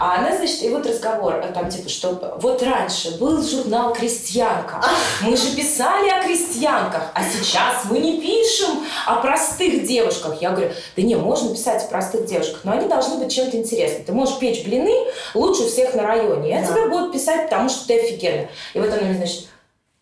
[0.00, 4.82] А она, значит, и вот разговор, э, там типа, что вот раньше был журнал «Крестьянка».
[5.22, 10.40] Мы же писали о крестьянках, а сейчас мы не пишем о простых девушках.
[10.40, 14.04] Я говорю, да не, можно писать о простых девушках, но они должны быть чем-то интересным.
[14.04, 14.94] Ты можешь печь блины
[15.34, 16.50] лучше всех на районе.
[16.50, 16.68] Я да.
[16.68, 18.50] тебе буду писать, потому что ты офигенная.
[18.74, 19.48] И вот она мне, значит,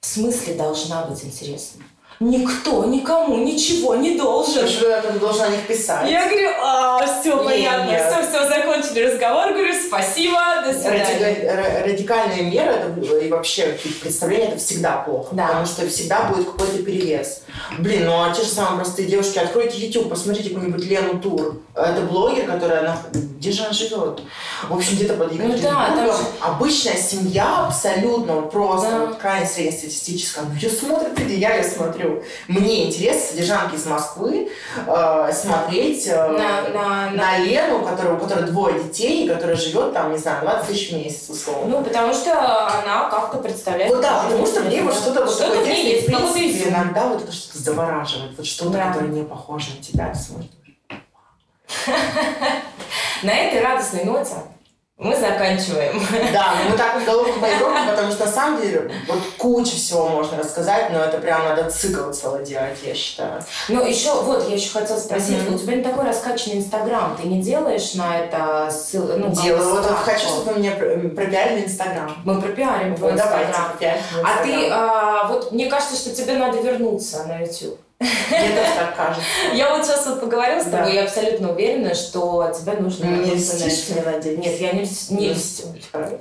[0.00, 1.82] в смысле должна быть интересна?
[2.20, 4.64] никто никому ничего не должен.
[4.64, 6.10] Почему я там должна них писать?
[6.10, 11.82] Я говорю, а, все понятно, все, все, закончили разговор, говорю, спасибо, до свидания.
[11.84, 15.46] Радикальные меры это, и вообще представление это всегда плохо, да.
[15.46, 17.42] потому что всегда будет какой-то перевес.
[17.78, 21.60] Блин, ну а те же самые простые девушки, откройте YouTube, посмотрите какую-нибудь Лену Тур.
[21.74, 24.20] Это блогер, которая, она, где же она живет?
[24.68, 26.10] В общем, где-то под Ну, да, там...
[26.40, 28.98] Обычная семья абсолютно, просто да.
[29.06, 30.42] вот, крайне среднестатистическая.
[30.42, 34.50] Но ее смотрят люди, я ее смотрю мне интересно содержанки из Москвы
[34.86, 40.12] э, смотреть э, на, на, на Лену, которая, у которой двое детей, которая живет там,
[40.12, 41.78] не знаю, 20 тысяч в месяц, условно.
[41.78, 43.92] Ну, потому что она как-то представляет...
[43.92, 47.08] Вот да, потому что мне вот что-то вот что-то в ней есть, в принципе, иногда
[47.08, 48.92] вот это что-то завораживает, вот что-то, да.
[48.92, 50.50] которое не похоже на тебя, смотришь.
[53.22, 54.36] На этой радостной ноте
[54.98, 56.02] мы заканчиваем.
[56.32, 60.90] Да, мы так головку поиграем, потому что на самом деле вот куча всего можно рассказать,
[60.90, 63.42] но это прям надо цикл целый делать, я считаю.
[63.68, 65.54] Ну, еще, вот, я еще хотела спросить, mm-hmm.
[65.54, 69.16] у тебя не такой раскачанный Инстаграм, ты не делаешь на это ссылку?
[69.16, 72.12] Ну, Делаю, вот, вот хочу, чтобы вы мне пропиарили Инстаграм.
[72.24, 73.76] Мы пропиарим твой Инстаграм.
[74.24, 77.78] А ты, а, вот, мне кажется, что тебе надо вернуться на YouTube.
[78.00, 79.26] Мне тоже так кажется.
[79.54, 83.06] Я вот сейчас вот поговорила с тобой, я абсолютно уверена, что тебе нужно...
[83.06, 84.38] Не льстишь мне, надеюсь.
[84.38, 85.66] Нет, я не, не льстю.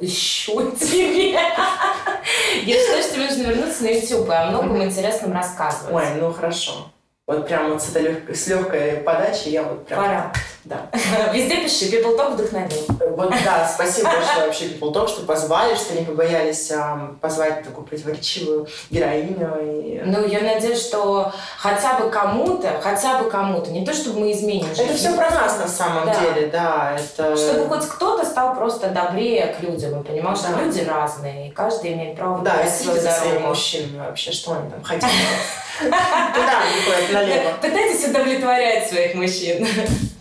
[0.01, 1.34] Еще тебе.
[1.34, 5.93] Я считаю, что тебе нужно вернуться на YouTube и о многом интересном рассказывать.
[5.93, 6.91] Ой, ну хорошо.
[7.28, 8.36] Вот прям вот с, этой лег...
[8.36, 10.01] с легкой подачей я вот прям...
[10.01, 10.34] Пора.
[10.68, 10.89] Да.
[11.34, 12.86] Везде пиши, People Talk вдохновил.
[13.15, 17.88] Вот да, спасибо большое вообще People Talk, что позвали, что не побоялись а, позвать такую
[17.88, 19.57] противоречивую героиню.
[19.61, 20.01] И...
[20.05, 24.68] Ну, я надеюсь, что хотя бы кому-то, хотя бы кому-то, не то чтобы мы изменим
[24.68, 24.84] жизнь.
[24.84, 26.20] Это все про нас на самом да.
[26.20, 26.97] деле, да.
[26.97, 27.38] Это...
[27.38, 30.63] Чтобы хоть кто-то стал просто добрее к людям и понимал, что да.
[30.63, 34.70] люди разные, и каждый имеет право Да, и следите за своими мужчинами вообще, что они
[34.70, 35.09] там хотят.
[35.80, 37.51] Куда они ходят налево?
[37.61, 39.65] Пытайтесь удовлетворять своих мужчин.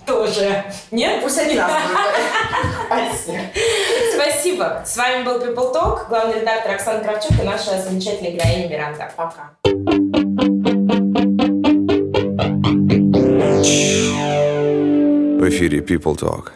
[0.06, 0.64] Тоже.
[0.90, 1.22] Нет?
[1.22, 1.70] Пусть они нас
[4.14, 4.82] Спасибо.
[4.86, 9.10] С вами был People Talk, главный редактор Оксана Кравчук и наша замечательная героиня Миранда.
[9.16, 9.50] Пока.
[15.38, 16.52] В эфире People Talk.